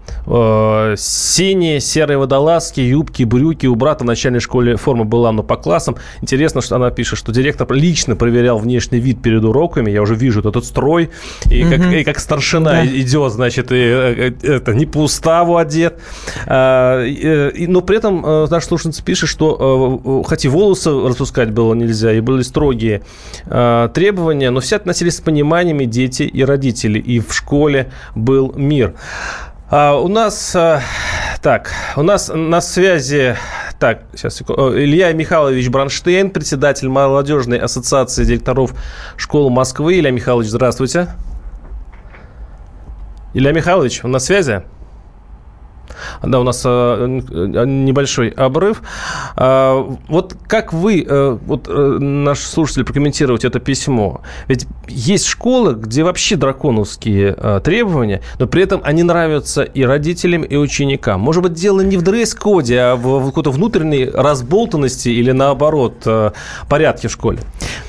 Синие, 0.96 1.80
серые 1.80 2.18
водолазки, 2.18 2.82
юбки, 2.82 3.24
брюки. 3.24 3.66
У 3.66 3.76
брата 3.76 4.04
в 4.04 4.08
начальной 4.08 4.40
школе 4.40 4.76
форма 4.76 5.06
была, 5.06 5.32
но 5.32 5.42
по 5.42 5.58
классам. 5.58 5.98
Интересно, 6.22 6.62
что 6.62 6.76
она 6.76 6.92
пишет, 6.92 7.18
что 7.18 7.32
директор 7.32 7.70
лично 7.74 8.16
проверял 8.16 8.60
внешний 8.60 9.00
вид 9.00 9.22
перед 9.22 9.44
уроками. 9.44 9.90
Я 9.90 10.02
уже 10.02 10.16
вижу 10.16 10.42
этот 10.42 10.66
строй, 10.66 11.10
и, 11.50 11.64
как, 11.64 11.92
и 11.92 12.04
как 12.04 12.20
старшина 12.20 12.72
да. 12.72 12.86
идет, 12.86 13.34
значит, 13.34 13.72
и 13.72 14.03
это 14.04 14.74
не 14.74 14.86
по 14.86 15.00
уставу 15.00 15.58
одет. 15.58 16.00
А, 16.48 17.04
но 17.04 17.82
при 17.82 17.98
этом 17.98 18.26
э, 18.26 18.48
наш 18.50 18.66
слушательница 18.66 19.04
пишет, 19.04 19.30
что 19.30 20.24
хотя 20.28 20.50
волосы 20.50 20.92
распускать 20.92 21.52
было 21.52 21.74
нельзя, 21.74 22.14
и 22.14 22.20
были 22.20 22.42
строгие 22.42 23.02
требования, 23.46 24.50
но 24.50 24.60
все 24.60 24.76
относились 24.78 25.18
с 25.18 25.22
пониманием 25.22 25.80
и 25.80 25.86
дети, 25.86 26.24
и 26.24 26.44
родители, 26.44 27.00
и 27.00 27.20
в 27.20 27.34
школе 27.34 27.92
был 28.16 28.54
мир. 28.56 28.94
А 29.70 29.98
у 29.98 30.08
нас, 30.08 30.56
так, 31.42 31.72
у 31.96 32.04
нас 32.04 32.32
на 32.34 32.62
связи, 32.62 33.36
так, 33.80 34.04
сейчас, 34.16 34.42
Илья 34.42 35.12
Михайлович 35.14 35.68
Бронштейн, 35.70 36.30
председатель 36.30 36.90
молодежной 36.90 37.58
ассоциации 37.58 38.24
директоров 38.24 38.74
школы 39.18 39.50
Москвы. 39.50 40.00
Илья 40.00 40.12
Михайлович, 40.12 40.50
здравствуйте. 40.50 41.08
Илья 43.36 43.52
Михайлович, 43.52 44.02
он 44.04 44.12
на 44.12 44.20
связи? 44.20 44.62
Да, 46.22 46.40
у 46.40 46.44
нас 46.44 46.62
э, 46.66 47.06
небольшой 47.08 48.30
обрыв. 48.30 48.82
А, 49.36 49.98
вот 50.08 50.36
как 50.48 50.74
вы, 50.74 51.06
э, 51.08 51.38
вот 51.46 51.68
э, 51.68 51.98
наш 52.00 52.40
слушатель, 52.40 52.84
прокомментировать 52.84 53.46
это 53.46 53.60
письмо? 53.60 54.22
Ведь 54.48 54.68
есть 54.88 55.26
школы, 55.26 55.74
где 55.74 56.04
вообще 56.04 56.36
драконовские 56.36 57.36
э, 57.38 57.62
требования, 57.64 58.22
но 58.40 58.48
при 58.48 58.64
этом 58.64 58.82
они 58.84 59.04
нравятся 59.04 59.64
и 59.64 59.84
родителям, 59.84 60.44
и 60.44 60.56
ученикам. 60.56 61.22
Может 61.22 61.44
быть, 61.44 61.54
дело 61.54 61.82
не 61.82 61.98
в 61.98 62.02
дресс-коде, 62.02 62.80
а 62.80 62.96
в, 62.96 63.26
какой-то 63.28 63.52
внутренней 63.52 64.06
разболтанности 64.06 65.10
или, 65.10 65.32
наоборот, 65.32 65.96
э, 66.06 66.32
порядке 66.70 67.08
в 67.08 67.12
школе? 67.12 67.40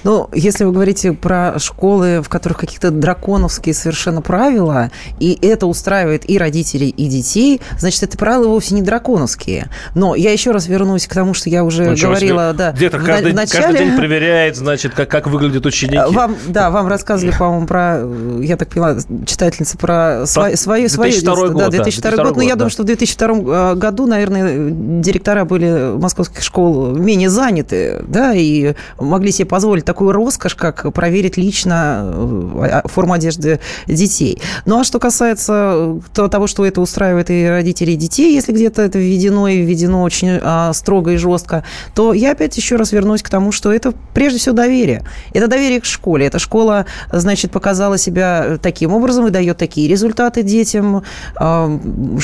Ну, 0.03 0.29
если 0.35 0.65
вы 0.65 0.73
говорите 0.73 1.13
про 1.13 1.59
школы, 1.59 2.21
в 2.23 2.29
которых 2.29 2.59
какие-то 2.59 2.91
драконовские 2.91 3.75
совершенно 3.75 4.21
правила, 4.21 4.91
и 5.19 5.39
это 5.41 5.67
устраивает 5.67 6.29
и 6.29 6.39
родителей, 6.39 6.89
и 6.89 7.07
детей, 7.07 7.61
значит, 7.85 8.03
это 8.03 8.17
правила 8.17 8.49
вовсе 8.49 8.75
не 8.75 8.81
драконовские. 8.81 9.69
Но 9.95 10.15
я 10.15 10.33
еще 10.33 10.53
раз 10.53 10.67
вернусь 10.69 11.07
к 11.07 11.13
тому, 11.13 11.35
что 11.35 11.51
я 11.51 11.65
уже 11.65 11.91
ну, 11.91 11.97
говорила, 11.97 12.55
да, 12.55 12.73
где-то 12.73 12.99
каждый, 12.99 13.33
в 13.33 13.35
начале. 13.35 13.65
каждый 13.65 13.85
день 13.85 13.97
проверяет, 13.97 14.57
значит, 14.57 14.95
как, 14.95 15.11
как 15.11 15.27
выглядят 15.27 15.67
ученики. 15.67 15.99
Вам, 16.09 16.35
да, 16.47 16.71
вам 16.71 16.89
рассказывали, 16.89 17.35
по-моему, 17.39 17.67
про, 17.67 18.03
я 18.41 18.57
так 18.57 18.71
поняла, 18.71 18.97
читательница 19.27 19.77
про 19.77 20.25
свои... 20.25 20.57
свои 20.57 20.89
2002 20.89 21.37
свои, 21.37 21.51
год, 21.51 21.59
да, 21.59 21.69
2002 21.69 22.11
да, 22.11 22.17
год. 22.17 22.27
год, 22.27 22.37
но 22.37 22.43
я 22.43 22.51
да. 22.51 22.57
думаю, 22.57 22.71
что 22.71 22.83
в 22.85 22.87
2002 22.87 23.29
э, 23.29 23.75
году, 23.75 24.07
наверное, 24.07 24.71
директора 24.71 25.45
были 25.45 25.95
московских 25.99 26.43
школ 26.43 26.93
менее 26.97 27.29
заняты, 27.29 28.03
да, 28.09 28.33
и 28.35 28.75
могли 28.99 29.31
себе 29.31 29.47
позволить 29.47 29.85
такую 29.85 30.13
роскошь, 30.13 30.55
как 30.55 30.91
проверить 30.95 31.37
лично 31.37 32.15
э, 32.57 32.89
форму 32.89 33.13
одежды 33.13 33.61
детей. 33.87 34.41
Ну, 34.65 34.81
а 34.81 34.85
что 34.85 34.99
касается 34.99 36.01
того, 36.15 36.47
что 36.47 36.65
это 36.65 36.81
устраивает 36.81 37.31
и 37.31 37.47
родителей, 37.47 37.74
и 37.83 37.97
детей, 37.97 38.35
если 38.35 38.53
где-то 38.53 38.83
это 38.83 38.99
введено 38.99 39.49
и 39.49 39.63
введено 39.63 40.03
очень 40.03 40.39
а, 40.43 40.73
строго 40.73 41.13
и 41.13 41.17
жестко, 41.17 41.65
то 41.95 42.13
я 42.13 42.33
опять 42.33 42.57
еще 42.57 42.77
раз 42.77 42.93
вернусь 42.93 43.23
к 43.23 43.29
тому, 43.29 43.53
что 43.53 43.73
это 43.73 43.93
прежде 44.15 44.39
всего 44.39 44.55
доверие. 44.55 45.05
Это 45.33 45.49
доверие 45.49 45.81
к 45.81 45.85
школе. 45.85 46.27
Эта 46.27 46.39
школа, 46.39 46.87
значит, 47.11 47.51
показала 47.51 47.99
себя 47.99 48.59
таким 48.63 48.93
образом 48.93 49.27
и 49.27 49.31
дает 49.31 49.59
такие 49.59 49.89
результаты 49.89 50.43
детям, 50.43 51.03
а, 51.37 51.81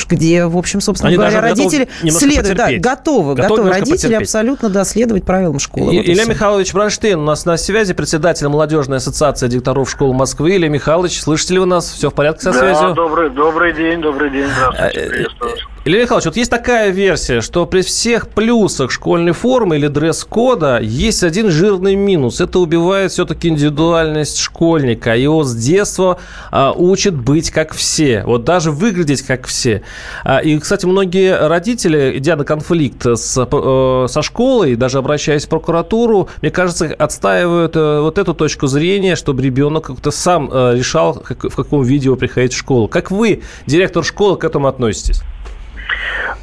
где, 0.09 0.45
в 0.45 0.57
общем, 0.57 0.81
собственно 0.81 1.09
Они 1.09 1.17
говоря, 1.17 1.41
родители 1.41 1.87
следуют, 2.09 2.57
да, 2.57 2.69
готовы, 2.77 3.35
готовы, 3.35 3.35
готовы 3.35 3.69
родители 3.69 3.95
потерпеть. 3.95 4.21
абсолютно 4.21 4.69
да, 4.69 4.85
следовать 4.85 5.23
правилам 5.23 5.59
школы. 5.59 5.93
И, 5.93 5.97
вот 5.97 6.05
Илья 6.05 6.25
Михайлович 6.25 6.73
Бронштейн 6.73 7.19
у 7.19 7.23
нас 7.23 7.45
на 7.45 7.57
связи, 7.57 7.93
председатель 7.93 8.47
молодежной 8.47 8.97
ассоциации 8.97 9.47
директоров 9.47 9.89
школ 9.89 10.13
Москвы. 10.13 10.55
Илья 10.55 10.69
Михайлович, 10.69 11.21
слышите 11.21 11.55
ли 11.55 11.59
вы 11.59 11.65
нас? 11.65 11.91
Все 11.91 12.09
в 12.09 12.13
порядке 12.13 12.43
со 12.43 12.53
да, 12.53 12.59
связью? 12.59 12.93
Добрый, 12.93 13.29
добрый 13.29 13.73
день, 13.73 14.01
добрый 14.01 14.29
день, 14.31 14.47
здравствуйте, 14.55 15.27
those 15.41 15.70
Илья 15.83 16.03
Михайлович, 16.03 16.25
вот 16.25 16.37
есть 16.37 16.51
такая 16.51 16.91
версия, 16.91 17.41
что 17.41 17.65
при 17.65 17.81
всех 17.81 18.29
плюсах 18.29 18.91
школьной 18.91 19.31
формы 19.31 19.77
или 19.77 19.87
дресс-кода 19.87 20.79
есть 20.79 21.23
один 21.23 21.49
жирный 21.49 21.95
минус. 21.95 22.39
Это 22.39 22.59
убивает 22.59 23.11
все-таки 23.11 23.47
индивидуальность 23.47 24.37
школьника. 24.37 25.15
Его 25.15 25.43
с 25.43 25.55
детства 25.55 26.19
а, 26.51 26.71
учат 26.71 27.15
быть 27.15 27.49
как 27.49 27.73
все. 27.73 28.21
Вот 28.27 28.43
даже 28.43 28.69
выглядеть 28.69 29.23
как 29.23 29.47
все. 29.47 29.81
А, 30.23 30.37
и, 30.37 30.59
кстати, 30.59 30.85
многие 30.85 31.47
родители, 31.47 32.15
идя 32.15 32.35
на 32.35 32.43
конфликт 32.43 33.03
с, 33.03 33.35
э, 33.51 34.05
со 34.07 34.21
школой, 34.21 34.75
даже 34.75 34.99
обращаясь 34.99 35.47
в 35.47 35.49
прокуратуру, 35.49 36.29
мне 36.43 36.51
кажется, 36.51 36.93
отстаивают 36.95 37.75
э, 37.75 38.01
вот 38.01 38.19
эту 38.19 38.35
точку 38.35 38.67
зрения, 38.67 39.15
чтобы 39.15 39.41
ребенок 39.41 39.85
как-то 39.85 40.11
сам 40.11 40.47
э, 40.53 40.75
решал, 40.77 41.15
как, 41.15 41.45
в 41.45 41.55
каком 41.55 41.81
видео 41.81 42.15
приходить 42.15 42.53
в 42.53 42.57
школу. 42.57 42.87
Как 42.87 43.09
вы, 43.09 43.41
директор 43.65 44.03
школы, 44.03 44.37
к 44.37 44.43
этому 44.43 44.67
относитесь? 44.67 45.23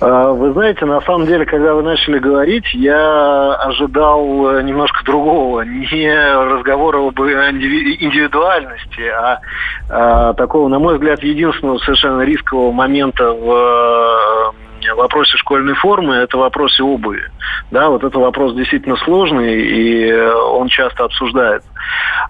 Вы 0.00 0.52
знаете, 0.52 0.84
на 0.84 1.00
самом 1.00 1.26
деле, 1.26 1.44
когда 1.44 1.74
вы 1.74 1.82
начали 1.82 2.18
говорить, 2.18 2.72
я 2.74 3.54
ожидал 3.54 4.60
немножко 4.62 5.04
другого. 5.04 5.62
Не 5.68 6.12
разговора 6.54 6.98
об 6.98 7.20
индивидуальности, 7.20 9.02
а, 9.08 9.40
а 9.88 10.32
такого, 10.34 10.68
на 10.68 10.78
мой 10.78 10.94
взгляд, 10.94 11.22
единственного 11.22 11.78
совершенно 11.78 12.22
рискового 12.22 12.72
момента 12.72 13.32
в 13.32 14.54
вопросе 14.94 15.36
школьной 15.36 15.74
формы, 15.74 16.14
это 16.16 16.38
вопросе 16.38 16.82
обуви. 16.82 17.22
Да, 17.70 17.88
вот 17.88 18.04
это 18.04 18.18
вопрос 18.18 18.54
действительно 18.54 18.96
сложный, 18.96 19.62
и 19.62 20.12
он 20.12 20.68
часто 20.68 21.04
обсуждается. 21.04 21.68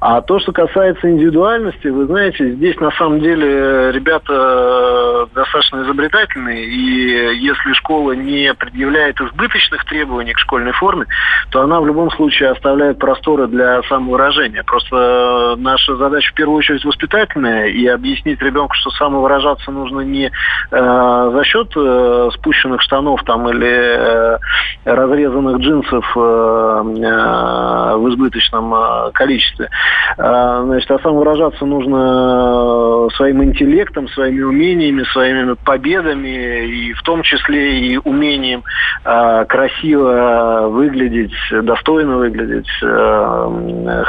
А 0.00 0.20
то, 0.20 0.38
что 0.38 0.52
касается 0.52 1.10
индивидуальности, 1.10 1.88
вы 1.88 2.06
знаете, 2.06 2.52
здесь 2.52 2.78
на 2.78 2.90
самом 2.92 3.20
деле 3.20 3.90
ребята 3.92 5.26
достаточно 5.34 5.82
изобретательные, 5.82 6.64
и 6.64 7.36
если 7.38 7.72
школа 7.72 8.12
не 8.12 8.54
предъявляет 8.54 9.20
избыточных 9.20 9.84
требований 9.86 10.34
к 10.34 10.38
школьной 10.38 10.72
форме, 10.72 11.06
то 11.50 11.62
она 11.62 11.80
в 11.80 11.86
любом 11.86 12.10
случае 12.12 12.50
оставляет 12.50 12.98
просторы 12.98 13.48
для 13.48 13.82
самовыражения. 13.84 14.62
Просто 14.62 15.56
наша 15.58 15.96
задача 15.96 16.30
в 16.30 16.34
первую 16.34 16.58
очередь 16.58 16.84
воспитательная, 16.84 17.66
и 17.66 17.86
объяснить 17.86 18.40
ребенку, 18.40 18.74
что 18.74 18.90
самовыражаться 18.90 19.70
нужно 19.70 20.00
не 20.00 20.26
э, 20.26 20.30
за 20.70 21.44
счет 21.44 21.72
э, 21.76 22.28
спущенных 22.38 22.82
штанов 22.82 23.22
там 23.24 23.48
или 23.48 23.68
э, 23.68 24.38
разрезанных 24.84 25.58
джинсов 25.58 26.04
э, 26.16 26.20
э, 26.20 27.96
в 27.96 28.08
избыточном 28.10 28.74
э, 28.74 29.10
количестве. 29.12 29.68
Э, 30.16 30.62
значит, 30.64 30.90
а 30.90 30.98
самовыражаться 31.00 31.64
нужно 31.64 33.08
своим 33.16 33.44
интеллектом, 33.44 34.08
своими 34.08 34.42
умениями, 34.42 35.04
своими 35.12 35.54
победами, 35.64 36.66
и 36.66 36.92
в 36.92 37.02
том 37.02 37.22
числе 37.22 37.80
и 37.80 37.98
умением 37.98 38.64
э, 39.04 39.44
красиво 39.48 40.68
выглядеть, 40.70 41.34
достойно 41.62 42.16
выглядеть, 42.16 42.68
э, 42.82 44.04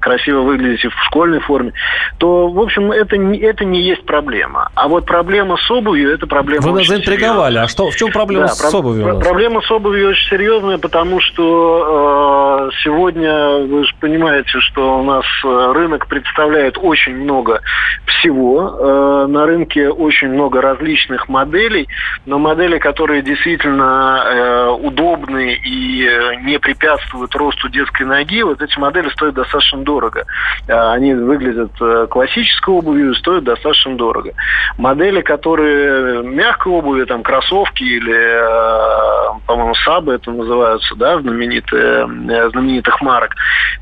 красиво 0.00 0.40
выглядеть 0.40 0.84
в 0.84 1.04
школьной 1.04 1.40
форме, 1.40 1.72
то, 2.18 2.48
в 2.48 2.60
общем, 2.60 2.92
это 2.92 3.16
не, 3.16 3.38
это 3.38 3.64
не 3.64 3.82
есть 3.82 4.04
проблема. 4.04 4.70
А 4.74 4.88
вот 4.88 5.06
проблема 5.06 5.56
с 5.56 5.70
обувью, 5.70 6.12
это 6.12 6.26
проблема 6.26 6.62
Вы 6.62 6.78
нас 6.78 6.86
заинтриговали. 6.86 7.58
А 7.66 7.68
что, 7.68 7.90
в 7.90 7.96
чем 7.96 8.12
проблема 8.12 8.46
да, 8.46 8.54
с 8.54 8.70
про- 8.70 8.78
обувью? 8.78 9.18
Проблема 9.18 9.60
с 9.60 9.68
обувью 9.72 10.10
очень 10.10 10.28
серьезная, 10.28 10.78
потому 10.78 11.18
что 11.18 12.68
э, 12.70 12.76
сегодня, 12.84 13.66
вы 13.66 13.84
же 13.84 13.92
понимаете, 14.00 14.60
что 14.60 15.00
у 15.00 15.02
нас 15.02 15.24
рынок 15.42 16.06
представляет 16.06 16.78
очень 16.80 17.16
много 17.16 17.62
всего. 18.06 18.78
Э, 18.78 19.26
на 19.26 19.46
рынке 19.46 19.88
очень 19.88 20.28
много 20.28 20.60
различных 20.60 21.28
моделей, 21.28 21.88
но 22.24 22.38
модели, 22.38 22.78
которые 22.78 23.22
действительно 23.22 24.22
э, 24.24 24.68
удобны 24.68 25.54
и 25.54 26.08
не 26.44 26.60
препятствуют 26.60 27.34
росту 27.34 27.68
детской 27.68 28.04
ноги, 28.04 28.44
вот 28.44 28.62
эти 28.62 28.78
модели 28.78 29.08
стоят 29.08 29.34
достаточно 29.34 29.80
дорого. 29.80 30.24
Э, 30.68 30.92
они 30.92 31.14
выглядят 31.14 31.72
э, 31.80 32.06
классической 32.08 32.74
обувью 32.74 33.10
и 33.10 33.14
стоят 33.16 33.42
достаточно 33.42 33.96
дорого. 33.96 34.34
Модели, 34.78 35.20
которые 35.20 36.22
мягкой 36.22 36.72
обуви, 36.72 37.04
там 37.06 37.24
кроссовки 37.24 37.55
или, 37.80 38.14
э, 38.14 39.38
по-моему, 39.46 39.74
сабы 39.76 40.14
это 40.14 40.30
называются, 40.30 40.94
да, 40.96 41.20
знаменитые, 41.20 42.06
э, 42.28 42.50
знаменитых 42.50 43.00
марок, 43.00 43.34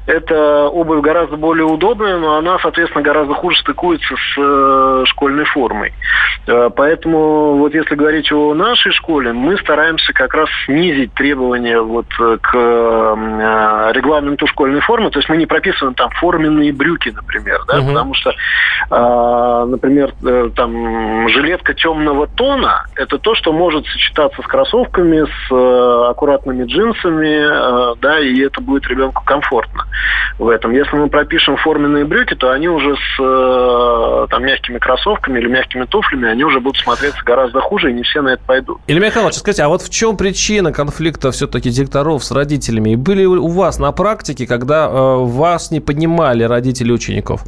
это 0.07 0.69
обувь 0.69 1.01
гораздо 1.03 1.37
более 1.37 1.65
удобная, 1.65 2.19
но 2.19 2.37
она, 2.37 2.59
соответственно, 2.61 3.03
гораздо 3.03 3.35
хуже 3.35 3.59
стыкуется 3.59 4.15
с 4.15 4.39
э, 4.39 5.05
школьной 5.07 5.45
формой. 5.47 5.93
Поэтому 6.47 7.57
вот 7.57 7.73
если 7.75 7.95
говорить 7.95 8.31
о 8.31 8.53
нашей 8.55 8.93
школе, 8.93 9.33
мы 9.33 9.57
стараемся 9.59 10.13
как 10.13 10.35
раз 10.35 10.49
снизить 10.67 11.15
требования 11.15 11.81
вот 11.81 12.07
к 12.43 12.55
регламенту 13.95 14.47
школьной 14.47 14.81
формы. 14.81 15.11
То 15.11 15.21
есть 15.21 15.29
мы 15.31 15.39
не 15.39 15.47
прописываем 15.47 15.95
там 15.95 16.11
форменные 16.11 16.73
брюки, 16.73 17.09
например, 17.09 17.61
да, 17.67 17.79
Мгм. 17.79 17.87
потому 17.89 18.15
что, 18.15 18.33
например, 19.67 20.13
там 20.55 21.29
жилетка 21.31 21.73
темного 21.73 22.27
тона– 22.27 22.85
это 22.97 23.19
то, 23.19 23.35
что 23.35 23.53
может 23.65 23.87
сочетаться 23.87 24.43
с 24.43 24.47
кроссовками, 24.47 25.25
с 25.25 25.51
э, 25.51 26.11
аккуратными 26.11 26.65
джинсами, 26.65 27.93
э, 27.93 27.95
да, 28.03 28.21
и 28.21 28.41
это 28.41 28.61
будет 28.61 28.87
ребенку 28.89 29.23
комфортно 29.25 29.87
в 30.39 30.49
этом. 30.49 30.73
Если 30.73 30.95
мы 30.97 31.09
пропишем 31.09 31.57
форменные 31.57 32.05
брюки, 32.05 32.35
то 32.35 32.51
они 32.51 32.69
уже 32.69 32.95
с 32.95 33.21
э, 33.23 34.27
там, 34.29 34.45
мягкими 34.45 34.79
кроссовками 34.79 35.39
или 35.39 35.49
мягкими 35.49 35.85
туфлями, 35.87 36.29
они 36.29 36.45
уже 36.45 36.61
будут 36.61 36.77
смотреться 36.83 37.23
гораздо 37.25 37.61
хуже, 37.61 37.91
и 37.91 37.95
не 37.95 38.03
все 38.03 38.21
на 38.21 38.35
это 38.35 38.43
пойдут. 38.45 38.81
Илья 38.87 39.07
Михайлович, 39.07 39.37
скажите, 39.37 39.63
а 39.63 39.69
вот 39.69 39.81
в 39.81 39.91
чем 39.91 40.19
причина 40.19 40.71
конфликта 40.71 41.31
все-таки 41.31 41.71
директоров 41.71 42.23
с 42.23 42.31
родителями? 42.33 42.91
И 42.91 42.97
были 42.97 43.25
у 43.25 43.49
вас 43.49 43.79
на 43.79 43.93
практике, 43.93 44.47
когда 44.47 44.89
э, 44.89 44.91
вас 44.91 45.71
не 45.71 45.81
поднимали 45.81 46.45
родители 46.45 46.93
учеников? 46.93 47.45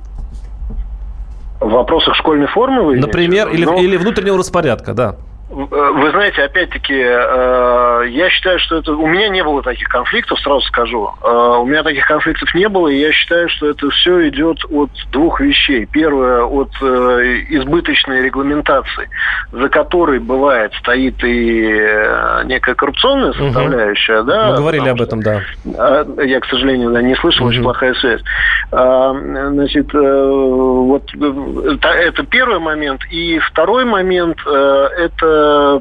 В 1.61 1.68
вопросах 1.68 2.14
школьной 2.16 2.46
формы 2.46 2.83
вы 2.83 2.96
Например, 2.96 3.48
или, 3.48 3.64
Ну, 3.64 3.79
или 3.79 3.96
внутреннего 3.96 4.38
распорядка, 4.38 4.94
да. 4.94 5.16
Вы 5.48 6.11
знаете, 6.11 6.42
опять-таки, 6.42 6.92
э, 6.92 8.04
я 8.09 8.30
считаю, 8.30 8.59
что 8.59 8.78
это... 8.78 8.92
У 8.92 9.06
меня 9.06 9.28
не 9.28 9.44
было 9.44 9.62
таких 9.62 9.88
конфликтов, 9.88 10.40
сразу 10.40 10.61
скажу. 10.62 11.09
Э, 11.22 11.59
у 11.61 11.66
меня 11.66 11.85
таких 11.85 12.04
конфликтов 12.04 12.52
не 12.52 12.68
было, 12.68 12.88
и 12.88 12.98
я 12.98 13.12
считаю, 13.12 13.48
что 13.50 13.70
это 13.70 13.88
все 13.90 14.28
идет 14.28 14.59
от 14.68 14.90
двух 15.12 15.40
вещей. 15.40 15.87
Первое, 15.87 16.42
от 16.42 16.70
э, 16.82 17.44
избыточной 17.50 18.22
регламентации, 18.22 19.09
за 19.52 19.68
которой, 19.68 20.18
бывает, 20.18 20.72
стоит 20.80 21.22
и 21.22 21.80
некая 22.46 22.74
коррупционная 22.74 23.32
составляющая. 23.32 24.22
Угу. 24.22 24.26
Да, 24.26 24.50
Мы 24.50 24.56
говорили 24.56 24.88
об 24.88 25.00
этом, 25.00 25.22
да. 25.22 25.42
Я, 26.24 26.40
к 26.40 26.46
сожалению, 26.46 26.90
да, 26.90 27.02
не 27.02 27.14
слышал, 27.14 27.44
угу. 27.44 27.50
очень 27.50 27.62
плохая 27.62 27.94
связь. 27.94 28.20
Значит, 28.72 29.92
вот 29.92 31.04
это 31.14 32.22
первый 32.24 32.59
момент. 32.59 33.02
И 33.11 33.38
второй 33.38 33.85
момент– 33.85 34.38
это 34.46 35.36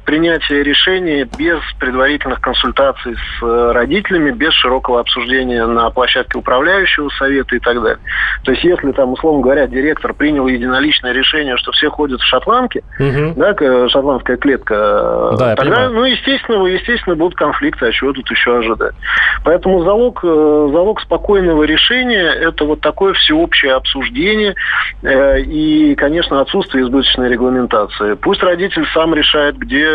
принятие 0.05 0.63
решения 0.63 1.27
без 1.37 1.59
предварительных 1.79 2.41
консультаций 2.41 3.15
с 3.15 3.43
э, 3.43 3.71
родителями, 3.71 4.31
без 4.31 4.53
широкого 4.53 4.99
обсуждения 4.99 5.65
на 5.65 5.89
площадке 5.89 6.37
управляющего 6.37 7.09
совета 7.09 7.55
и 7.55 7.59
так 7.59 7.81
далее. 7.81 7.99
То 8.43 8.51
есть, 8.51 8.63
если 8.63 8.91
там, 8.91 9.13
условно 9.13 9.41
говоря, 9.41 9.67
директор 9.67 10.13
принял 10.13 10.47
единоличное 10.47 11.13
решение, 11.13 11.57
что 11.57 11.71
все 11.71 11.89
ходят 11.89 12.19
в 12.21 12.25
шотландке, 12.25 12.83
угу. 12.99 13.33
да, 13.35 13.55
шотландская 13.89 14.37
клетка, 14.37 14.75
э, 14.75 15.37
да, 15.37 15.55
тогда, 15.55 15.89
ну, 15.89 16.03
естественно, 16.05 16.65
естественно, 16.65 17.15
будут 17.15 17.37
конфликты, 17.37 17.87
а 17.87 17.91
чего 17.91 18.13
тут 18.13 18.29
еще 18.29 18.57
ожидать. 18.57 18.95
Поэтому 19.43 19.83
залог, 19.83 20.19
э, 20.23 20.27
залог 20.27 21.01
спокойного 21.01 21.63
решения– 21.63 22.33
это 22.41 22.65
вот 22.65 22.81
такое 22.81 23.13
всеобщее 23.13 23.73
обсуждение 23.73 24.55
и, 25.03 25.95
конечно, 25.95 26.41
отсутствие 26.41 26.83
избыточной 26.83 27.29
регламентации. 27.29 28.13
Пусть 28.15 28.41
родитель 28.43 28.85
сам 28.93 29.13
решает 29.13 29.44
решает, 29.45 29.57
где, 29.57 29.87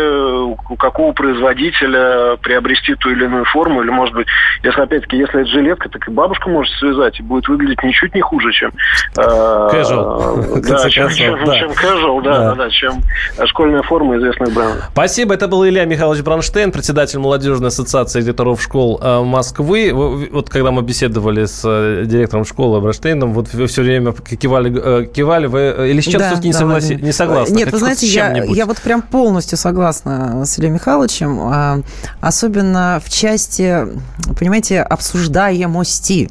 у 0.71 0.75
какого 0.75 1.11
производителя 1.13 2.37
приобрести 2.37 2.95
ту 2.95 3.09
или 3.09 3.25
иную 3.25 3.45
форму, 3.45 3.81
или, 3.81 3.89
может 3.89 4.15
быть, 4.15 4.27
если, 4.63 4.81
опять-таки, 4.81 5.17
если 5.17 5.41
это 5.41 5.49
жилетка, 5.49 5.89
так 5.89 6.07
и 6.07 6.11
бабушка 6.11 6.49
может 6.49 6.73
связать, 6.77 7.19
и 7.19 7.23
будет 7.23 7.47
выглядеть 7.47 7.83
ничуть 7.83 8.13
не 8.15 8.21
хуже, 8.21 8.51
чем... 8.51 8.71
Casual. 9.15 10.21
Э, 10.51 10.61
да, 10.61 10.89
чем, 10.89 11.09
чем, 11.09 11.45
да. 11.45 11.57
чем 11.57 11.71
casual, 11.71 12.21
да, 12.23 12.55
да. 12.55 12.69
чем 12.69 13.01
школьная 13.45 13.81
форма 13.83 14.17
известных 14.17 14.53
брендов. 14.53 14.89
Спасибо. 14.91 15.33
Это 15.33 15.47
был 15.47 15.65
Илья 15.65 15.85
Михайлович 15.85 16.21
Бронштейн, 16.23 16.71
председатель 16.71 17.19
молодежной 17.19 17.69
ассоциации 17.69 18.21
директоров 18.21 18.61
школ 18.61 18.99
э, 19.01 19.23
Москвы. 19.23 19.91
Вот 20.31 20.49
когда 20.49 20.71
мы 20.71 20.81
беседовали 20.81 21.45
с 21.45 21.63
э, 21.65 22.03
директором 22.05 22.45
школы 22.45 22.79
Бронштейном, 22.81 23.33
вот 23.33 23.53
вы 23.53 23.67
все 23.67 23.81
время 23.81 24.13
кивали, 24.13 25.05
кивали 25.05 25.47
вы 25.47 25.89
или 25.89 26.01
сейчас 26.01 26.21
да, 26.21 26.27
все-таки 26.27 26.47
не, 26.47 26.53
да, 26.53 26.59
согласи, 26.59 26.95
не 26.95 27.11
согласны? 27.11 27.55
Нет, 27.55 27.71
вы 27.71 27.77
знаете, 27.77 28.05
я, 28.07 28.43
я 28.43 28.65
вот 28.65 28.81
прям 28.81 29.01
полностью 29.01 29.40
полностью 29.41 29.57
согласна 29.57 30.45
с 30.45 30.59
Ильей 30.59 30.69
Михайловичем, 30.69 31.39
а, 31.41 31.81
особенно 32.19 33.01
в 33.03 33.09
части, 33.09 33.87
понимаете, 34.37 34.81
обсуждаемости 34.81 36.29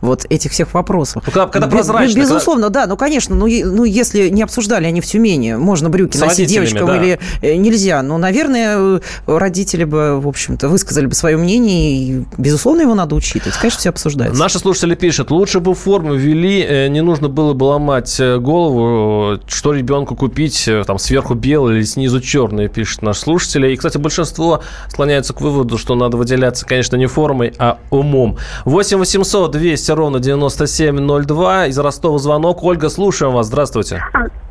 вот 0.00 0.26
этих 0.28 0.52
всех 0.52 0.74
вопросов. 0.74 1.22
Ну, 1.26 1.32
когда, 1.32 1.46
когда 1.46 1.68
прозрачно. 1.68 2.18
Безусловно, 2.18 2.66
когда... 2.66 2.80
да. 2.82 2.86
Ну, 2.86 2.96
конечно, 2.96 3.34
ну, 3.34 3.46
ну, 3.46 3.84
если 3.84 4.28
не 4.28 4.42
обсуждали 4.42 4.86
они 4.86 5.00
в 5.00 5.06
Тюмени, 5.06 5.54
можно 5.54 5.90
брюки 5.90 6.16
С 6.16 6.20
носить 6.20 6.48
девочкам 6.48 6.86
да. 6.86 6.96
или 6.96 7.18
э, 7.42 7.56
нельзя. 7.56 8.02
Ну, 8.02 8.18
наверное, 8.18 9.00
родители 9.26 9.84
бы, 9.84 10.20
в 10.20 10.28
общем-то, 10.28 10.68
высказали 10.68 11.06
бы 11.06 11.14
свое 11.14 11.36
мнение, 11.36 11.92
и, 11.92 12.24
безусловно, 12.38 12.82
его 12.82 12.94
надо 12.94 13.14
учитывать. 13.14 13.56
Конечно, 13.58 13.78
все 13.80 13.90
обсуждается. 13.90 14.38
Наши 14.38 14.58
слушатели 14.58 14.94
пишут, 14.94 15.30
лучше 15.30 15.60
бы 15.60 15.74
форму 15.74 16.14
ввели, 16.14 16.62
э, 16.62 16.88
не 16.88 17.02
нужно 17.02 17.28
было 17.28 17.52
бы 17.52 17.64
ломать 17.64 18.18
э, 18.18 18.38
голову, 18.38 19.38
что 19.46 19.72
ребенку 19.72 20.16
купить, 20.16 20.68
там, 20.86 20.98
сверху 20.98 21.34
белый 21.34 21.76
или 21.76 21.84
снизу 21.84 22.20
черный, 22.20 22.68
пишет 22.68 23.02
наш 23.02 23.18
слушатель. 23.18 23.66
И, 23.66 23.76
кстати, 23.76 23.98
большинство 23.98 24.62
склоняется 24.88 25.32
к 25.34 25.40
выводу, 25.40 25.78
что 25.78 25.94
надо 25.94 26.16
выделяться, 26.16 26.66
конечно, 26.66 26.96
не 26.96 27.06
формой, 27.06 27.52
а 27.58 27.78
умом. 27.90 28.38
8 28.64 28.98
800 28.98 29.50
200 29.50 29.89
ровно 29.94 30.20
9702. 30.20 31.66
Из 31.66 31.78
Ростова 31.78 32.18
звонок. 32.18 32.62
Ольга, 32.62 32.88
слушаем 32.88 33.32
вас. 33.32 33.46
Здравствуйте. 33.46 34.02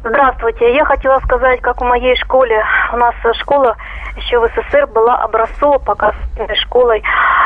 Здравствуйте. 0.03 0.73
Я 0.73 0.85
хотела 0.85 1.19
сказать, 1.19 1.59
как 1.61 1.81
в 1.81 1.83
моей 1.83 2.15
школе, 2.15 2.63
у 2.93 2.97
нас 2.97 3.13
школа 3.41 3.75
еще 4.15 4.39
в 4.39 4.47
СССР 4.47 4.87
была 4.87 5.23
образцово-показательной 5.23 6.55
школой, 6.55 7.03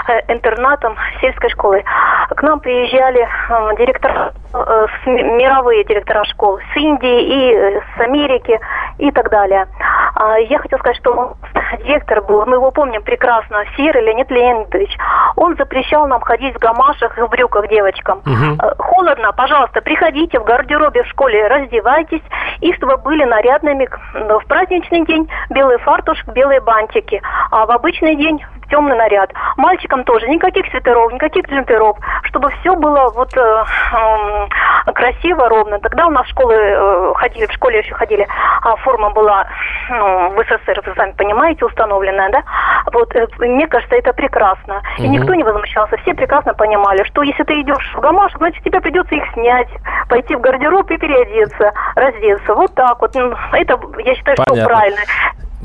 э, 0.07 0.33
интернатом, 0.33 0.95
сельской 1.21 1.49
школой. 1.49 1.83
К 2.29 2.41
нам 2.41 2.59
приезжали 2.59 3.21
э, 3.21 3.77
директора, 3.77 4.33
э, 4.53 4.85
мировые 5.05 5.83
директора 5.85 6.23
школ 6.25 6.59
с 6.73 6.77
Индии 6.77 7.21
и 7.21 7.79
с 7.97 8.01
Америки 8.01 8.59
и 8.97 9.11
так 9.11 9.29
далее. 9.29 9.67
А, 10.15 10.37
я 10.37 10.59
хотела 10.59 10.79
сказать, 10.79 10.97
что 10.97 11.35
директор 11.77 12.21
был, 12.21 12.45
мы 12.45 12.55
его 12.55 12.71
помним 12.71 13.03
прекрасно, 13.03 13.63
Серый 13.75 14.03
Леонид 14.03 14.29
Леонидович. 14.29 14.97
Он 15.35 15.55
запрещал 15.55 16.07
нам 16.07 16.21
ходить 16.21 16.55
в 16.55 16.59
гамашах 16.59 17.17
и 17.17 17.21
в 17.21 17.29
брюках 17.29 17.67
девочкам. 17.69 18.19
Угу. 18.19 18.75
Холодно, 18.77 19.31
пожалуйста, 19.33 19.81
приходите 19.81 20.39
в 20.39 20.43
гардеробе 20.43 21.03
в 21.03 21.07
школе, 21.07 21.47
раздевайтесь, 21.47 22.21
и 22.61 22.73
чтобы 22.73 22.97
были 22.97 23.23
нарядными 23.23 23.87
в 24.13 24.47
праздничный 24.47 25.05
день 25.05 25.29
белый 25.49 25.77
фартуш, 25.79 26.23
белые 26.27 26.61
бантики, 26.61 27.21
а 27.51 27.65
в 27.65 27.71
обычный 27.71 28.15
день 28.15 28.43
темный 28.69 28.97
наряд. 28.97 29.31
Мальчикам 29.57 30.03
тоже 30.03 30.27
никаких 30.27 30.65
свитеров, 30.67 31.13
никаких 31.13 31.47
джемперов, 31.47 31.97
чтобы 32.23 32.49
все 32.59 32.75
было 32.75 33.11
вот 33.11 33.29
э, 33.37 33.63
э, 33.93 34.91
красиво, 34.93 35.47
ровно. 35.47 35.79
Тогда 35.79 36.07
у 36.07 36.09
нас 36.09 36.27
школы 36.27 36.55
э, 36.55 37.13
ходили, 37.15 37.45
в 37.45 37.51
школе 37.53 37.79
еще 37.79 37.93
ходили, 37.93 38.27
а 38.61 38.75
форма 38.77 39.11
была 39.11 39.45
ну, 39.89 40.29
в 40.31 40.43
СССР, 40.43 40.81
вы 40.85 40.93
сами 40.95 41.11
понимаете, 41.11 41.62
установленная, 41.65 42.31
да? 42.31 42.43
Вот, 42.91 43.15
э, 43.15 43.27
мне 43.39 43.67
кажется, 43.67 43.95
это 43.95 44.13
прекрасно. 44.13 44.81
И 44.97 45.03
угу. 45.03 45.13
никто 45.13 45.33
не 45.33 45.43
возмущался, 45.43 45.97
все 45.97 46.13
прекрасно 46.13 46.53
понимали, 46.53 47.03
что 47.03 47.23
если 47.23 47.43
ты 47.43 47.61
идешь 47.61 47.93
в 47.95 47.99
гамаш, 47.99 48.33
значит 48.37 48.63
тебе 48.63 48.81
придется 48.81 49.15
их 49.15 49.23
снять, 49.33 49.69
пойти 50.09 50.35
в 50.35 50.41
гардероб 50.41 50.89
и 50.91 50.97
переодеться, 50.97 51.71
раздеться. 51.95 52.53
Вот 52.53 52.73
так 52.75 52.99
вот. 53.01 53.13
Ну, 53.15 53.33
это, 53.53 53.79
я 54.03 54.15
считаю, 54.15 54.37
Понятно. 54.37 54.55
что 54.55 54.65
правильно. 54.65 54.99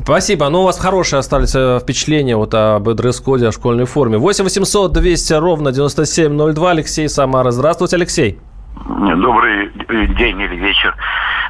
Спасибо. 0.03 0.49
Ну, 0.49 0.63
у 0.63 0.65
вас 0.65 0.79
хорошие 0.79 1.19
остались 1.19 1.55
э, 1.55 1.81
впечатления 1.83 2.37
вот 2.37 2.55
об 2.55 2.89
дресс-коде, 2.95 3.49
о 3.49 3.53
школьной 3.53 3.85
форме. 3.85 4.17
8 4.17 4.45
800 4.45 4.93
200 4.93 5.33
ровно 5.35 5.73
9702. 5.73 6.71
Алексей 6.71 7.09
Самара. 7.09 7.51
Здравствуйте, 7.51 7.97
Алексей. 7.97 8.39
Добрый 8.89 9.71
день 10.17 10.41
или 10.41 10.57
вечер. 10.57 10.95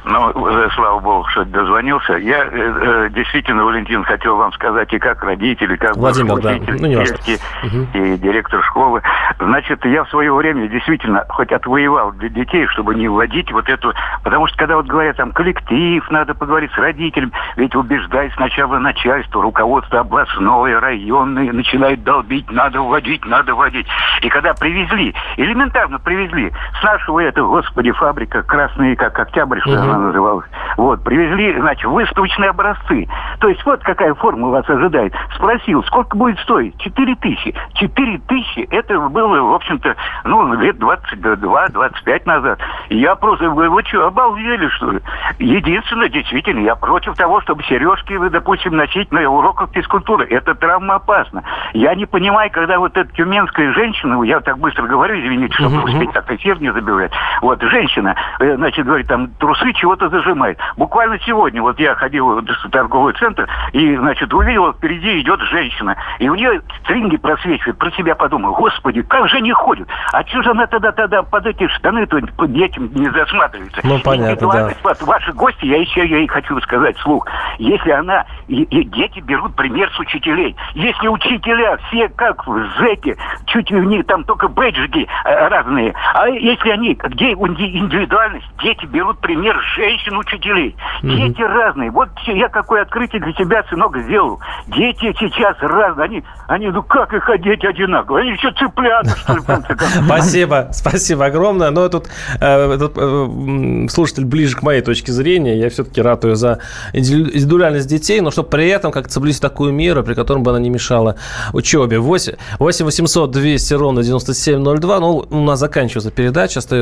Ну, 0.05 0.47
э, 0.47 0.69
слава 0.75 0.99
богу, 0.99 1.27
что 1.29 1.45
дозвонился. 1.45 2.13
Я 2.13 2.45
э, 2.45 2.49
э, 2.51 3.09
действительно, 3.11 3.65
Валентин, 3.65 4.03
хотел 4.03 4.37
вам 4.37 4.51
сказать, 4.53 4.91
и 4.93 4.99
как 4.99 5.23
родители, 5.23 5.75
как 5.75 5.95
Владимир, 5.95 6.39
да. 6.41 6.55
ну, 6.67 6.87
не 6.87 6.95
и, 6.95 7.37
угу. 7.63 7.87
и 7.93 8.17
директор 8.17 8.63
школы. 8.63 9.01
Значит, 9.39 9.83
я 9.85 10.03
в 10.03 10.09
свое 10.09 10.33
время 10.33 10.67
действительно 10.67 11.25
хоть 11.29 11.51
отвоевал 11.51 12.11
для 12.13 12.29
детей, 12.29 12.67
чтобы 12.67 12.95
не 12.95 13.07
вводить 13.07 13.51
вот 13.51 13.67
эту... 13.67 13.93
Потому 14.23 14.47
что 14.47 14.57
когда 14.57 14.77
вот 14.77 14.85
говорят, 14.85 15.17
там, 15.17 15.31
коллектив, 15.31 16.09
надо 16.09 16.33
поговорить 16.33 16.71
с 16.71 16.77
родителями, 16.77 17.31
ведь 17.57 17.75
убеждать 17.75 18.33
сначала 18.33 18.79
начальство, 18.79 19.41
руководство 19.41 19.99
областное, 19.99 20.79
районное, 20.79 21.51
начинает 21.51 22.03
долбить, 22.03 22.49
надо 22.51 22.81
вводить, 22.81 23.25
надо 23.25 23.53
вводить. 23.53 23.87
И 24.21 24.29
когда 24.29 24.53
привезли, 24.53 25.13
элементарно 25.37 25.99
привезли 25.99 26.51
с 26.79 26.83
нашего 26.83 27.08
этого, 27.17 27.47
господи, 27.47 27.91
фабрика 27.91 28.43
красные, 28.43 28.95
как 28.95 29.17
Октябрь, 29.17 29.59
что 29.61 29.81
она 29.81 29.97
называлась. 29.97 30.45
Вот, 30.77 31.03
привезли, 31.03 31.59
значит, 31.59 31.85
выставочные 31.85 32.51
образцы. 32.51 33.07
То 33.39 33.47
есть 33.47 33.65
вот 33.65 33.81
какая 33.81 34.13
форма 34.13 34.49
вас 34.49 34.69
ожидает. 34.69 35.13
Спросил, 35.35 35.83
сколько 35.85 36.15
будет 36.15 36.39
стоить? 36.39 36.77
Четыре 36.77 37.15
тысячи. 37.15 37.55
Четыре 37.73 38.19
тысячи, 38.27 38.67
это 38.69 38.99
было, 38.99 39.41
в 39.41 39.53
общем-то, 39.53 39.95
ну, 40.25 40.53
лет 40.53 40.77
22-25 40.77 42.21
назад. 42.25 42.59
Я 42.89 43.15
просто 43.15 43.49
говорю, 43.49 43.71
вы 43.71 43.83
что, 43.83 44.05
обалдели, 44.05 44.67
что 44.69 44.91
ли? 44.91 44.99
Единственное, 45.39 46.09
действительно, 46.09 46.59
я 46.59 46.75
против 46.75 47.15
того, 47.15 47.41
чтобы 47.41 47.63
сережки, 47.63 48.13
вы, 48.13 48.29
допустим, 48.29 48.75
носить 48.75 49.11
на 49.11 49.27
уроках 49.29 49.69
физкультуры. 49.71 50.25
Это 50.29 50.53
травмоопасно. 50.55 51.43
Я 51.73 51.95
не 51.95 52.05
понимаю, 52.05 52.49
когда 52.51 52.77
вот 52.79 52.95
эта 52.97 53.11
тюменская 53.13 53.73
женщина, 53.73 54.21
я 54.23 54.39
так 54.41 54.57
быстро 54.57 54.83
говорю, 54.83 55.19
извините, 55.19 55.53
чтобы 55.53 55.83
успеть 55.83 56.11
так 56.11 56.29
эфир 56.31 56.59
не 56.61 56.71
забивать. 56.71 56.98
Вот, 57.41 57.61
женщина, 57.61 58.15
э, 58.39 58.55
значит, 58.55 58.85
говорит, 58.85 59.07
там, 59.07 59.27
трусы 59.39 59.73
чего-то 59.73 60.09
зажимает. 60.09 60.57
Буквально 60.77 61.19
сегодня 61.19 61.61
вот 61.61 61.79
я 61.79 61.95
ходил 61.95 62.41
в 62.41 62.69
торговый 62.71 63.13
центр 63.13 63.47
и, 63.73 63.95
значит, 63.95 64.33
увидел, 64.33 64.73
впереди 64.73 65.19
идет 65.21 65.41
женщина. 65.41 65.95
И 66.19 66.29
у 66.29 66.35
нее 66.35 66.61
стринги 66.83 67.17
просвечивают. 67.17 67.77
Про 67.77 67.91
себя 67.91 68.15
подумал, 68.15 68.53
господи, 68.53 69.01
как 69.01 69.27
же 69.29 69.37
они 69.37 69.51
ходят? 69.51 69.87
А 70.13 70.23
что 70.23 70.41
же 70.41 70.51
она 70.51 70.67
тогда 70.67 70.91
тогда 70.91 71.23
под 71.23 71.45
эти 71.45 71.67
штаны, 71.67 72.05
то, 72.05 72.19
под 72.37 72.51
эти 72.51 72.69
этим 72.69 72.91
не 72.93 73.09
засматривается. 73.09 73.81
Ну, 73.83 73.99
понятно, 73.99 74.49
да. 74.51 74.69
Вот 74.83 75.01
ваши 75.01 75.33
гости, 75.33 75.65
я 75.65 75.77
еще 75.77 76.07
ей 76.07 76.27
хочу 76.27 76.59
сказать 76.61 76.97
вслух, 76.97 77.27
если 77.57 77.91
она, 77.91 78.25
и, 78.47 78.63
и 78.63 78.83
дети 78.85 79.19
берут 79.19 79.55
пример 79.55 79.91
с 79.95 79.99
учителей. 79.99 80.55
Если 80.73 81.07
учителя 81.07 81.77
все 81.87 82.09
как 82.09 82.45
в 82.47 82.67
зэке, 82.79 83.17
чуть 83.47 83.71
у 83.71 83.79
них 83.79 84.05
там 84.05 84.23
только 84.23 84.47
бейджики 84.47 85.07
э, 85.25 85.47
разные, 85.47 85.93
а 86.13 86.27
если 86.27 86.69
они, 86.69 86.88
где 86.93 87.31
индивидуальность, 87.31 88.45
дети 88.61 88.85
берут 88.85 89.19
пример 89.19 89.59
женщин-учителей. 89.75 90.75
Mm-hmm. 91.03 91.15
Дети 91.15 91.41
разные. 91.41 91.91
Вот 91.91 92.09
я 92.27 92.49
какое 92.49 92.83
открытие 92.83 93.21
для 93.21 93.33
тебя, 93.33 93.63
сынок, 93.69 93.97
сделал. 93.97 94.39
Дети 94.67 95.13
сейчас 95.19 95.57
разные. 95.59 96.05
Они, 96.05 96.23
они 96.47 96.67
ну 96.67 96.83
как 96.83 97.13
их 97.13 97.27
одеть 97.29 97.63
одинаково? 97.63 98.19
Они 98.19 98.31
еще 98.31 98.51
цыплята, 98.51 99.09
что 99.09 99.33
ли, 99.35 99.41
Спасибо, 100.05 100.69
спасибо 100.71 101.25
огромное. 101.25 101.71
Но 101.71 101.85
этот, 101.85 102.09
э, 102.39 102.77
э, 102.79 103.87
слушатель 103.89 104.25
ближе 104.25 104.55
к 104.55 104.63
моей 104.63 104.81
точке 104.81 105.11
зрения. 105.11 105.57
Я 105.59 105.69
все-таки 105.69 106.01
ратую 106.01 106.35
за 106.35 106.59
индивидуальность 106.93 107.87
детей, 107.87 108.21
но 108.21 108.31
чтобы 108.31 108.49
при 108.49 108.67
этом 108.67 108.91
как-то 108.91 109.13
соблюсти 109.13 109.41
такую 109.41 109.73
меру, 109.73 110.03
при 110.03 110.13
которой 110.13 110.39
бы 110.39 110.51
она 110.51 110.59
не 110.59 110.69
мешала 110.69 111.15
учебе. 111.53 111.99
8, 111.99 112.33
8 112.59 112.85
800 112.85 113.31
200 113.31 113.73
ровно 113.73 114.03
9702. 114.03 114.99
Ну, 114.99 115.25
у 115.29 115.41
нас 115.41 115.59
заканчивается 115.59 116.11
передача, 116.11 116.59
остается 116.59 116.78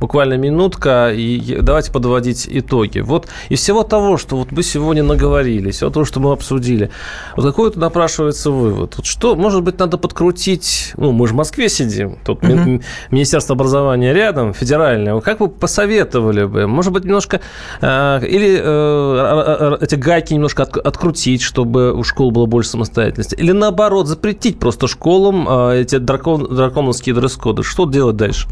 буквально 0.00 0.34
минутка. 0.34 1.12
И 1.12 1.58
давайте 1.60 1.92
подводить 1.92 2.48
итоги. 2.50 3.00
Вот 3.00 3.28
из 3.48 3.60
всего 3.60 3.82
того, 3.82 4.16
что 4.16 4.36
вот 4.36 4.52
мы 4.52 4.62
сегодня 4.62 5.02
наговорили, 5.02 5.70
всего 5.70 5.90
того, 5.90 6.04
что 6.04 6.20
мы 6.20 6.32
обсудили, 6.32 6.90
вот 7.36 7.44
какой-то 7.44 7.78
напрашивается 7.78 8.50
вывод. 8.50 8.94
Вот 8.96 9.06
что, 9.06 9.36
может 9.36 9.62
быть, 9.62 9.78
надо 9.78 9.98
подкрутить, 9.98 10.92
ну, 10.96 11.12
мы 11.12 11.26
же 11.26 11.34
в 11.34 11.36
Москве 11.36 11.68
сидим, 11.68 12.18
тут 12.24 12.42
угу. 12.42 12.80
Министерство 13.10 13.54
образования 13.54 14.12
рядом, 14.12 14.54
федеральное. 14.54 15.20
Как 15.20 15.40
вы 15.40 15.48
посоветовали 15.48 16.44
бы? 16.44 16.66
Может 16.66 16.92
быть, 16.92 17.04
немножко 17.04 17.40
э, 17.80 18.20
или 18.26 18.60
э, 18.62 19.76
эти 19.80 19.94
гайки 19.94 20.34
немножко 20.34 20.62
от, 20.64 20.76
открутить, 20.76 21.42
чтобы 21.42 21.92
у 21.92 22.04
школ 22.04 22.30
было 22.30 22.46
больше 22.46 22.70
самостоятельности? 22.70 23.34
Или 23.34 23.52
наоборот, 23.52 24.06
запретить 24.06 24.58
просто 24.58 24.88
школам 24.88 25.46
э, 25.48 25.80
эти 25.82 25.98
дракон, 25.98 26.54
драконовские 26.54 27.14
дресс-коды? 27.14 27.62
Что 27.62 27.86
делать 27.86 28.16
дальше? 28.16 28.48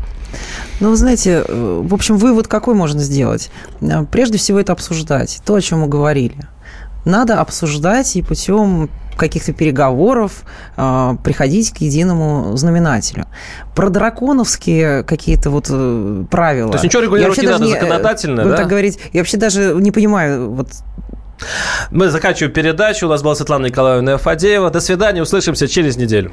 Ну, 0.81 0.91
вы 0.91 0.97
знаете, 0.97 1.45
э, 1.47 1.83
в 1.85 1.95
общем, 1.95 2.17
вывод 2.17 2.49
какой 2.49 2.75
можно 2.75 3.01
сделать? 3.01 3.51
Э, 3.81 4.05
прежде 4.11 4.39
всего, 4.39 4.59
это 4.59 4.73
обсуждать. 4.73 5.41
То, 5.45 5.55
о 5.55 5.61
чем 5.61 5.81
мы 5.81 5.89
говорили. 5.89 6.37
Надо 7.05 7.41
обсуждать 7.41 8.17
и 8.17 8.23
путем 8.23 8.91
каких-то 9.17 9.53
переговоров 9.53 10.43
э, 10.77 11.17
приходить 11.23 11.73
к 11.73 11.79
единому 11.79 12.57
знаменателю. 12.57 13.27
Про 13.75 13.91
драконовские 13.91 15.03
какие-то 15.05 15.51
вот 15.51 15.67
э, 15.69 16.25
правила... 16.31 16.71
То 16.71 16.77
есть 16.77 16.85
ничего 16.85 17.03
регулировать 17.03 17.39
не 17.43 17.49
надо 17.49 17.65
не, 17.65 17.73
законодательно, 17.73 18.45
да? 18.45 18.57
так 18.57 18.69
говорить, 18.69 18.99
я 19.13 19.21
вообще 19.21 19.37
даже 19.37 19.75
не 19.75 19.93
понимаю, 19.93 20.51
вот 20.51 20.69
мы 21.91 22.11
заканчиваем 22.11 22.53
передачу. 22.53 23.07
У 23.07 23.09
нас 23.09 23.23
была 23.23 23.35
Светлана 23.35 23.67
Николаевна 23.67 24.19
Фадеева. 24.19 24.71
До 24.71 24.81
свидания. 24.81 25.23
Услышимся 25.23 25.69
через 25.69 25.97
неделю. 25.97 26.33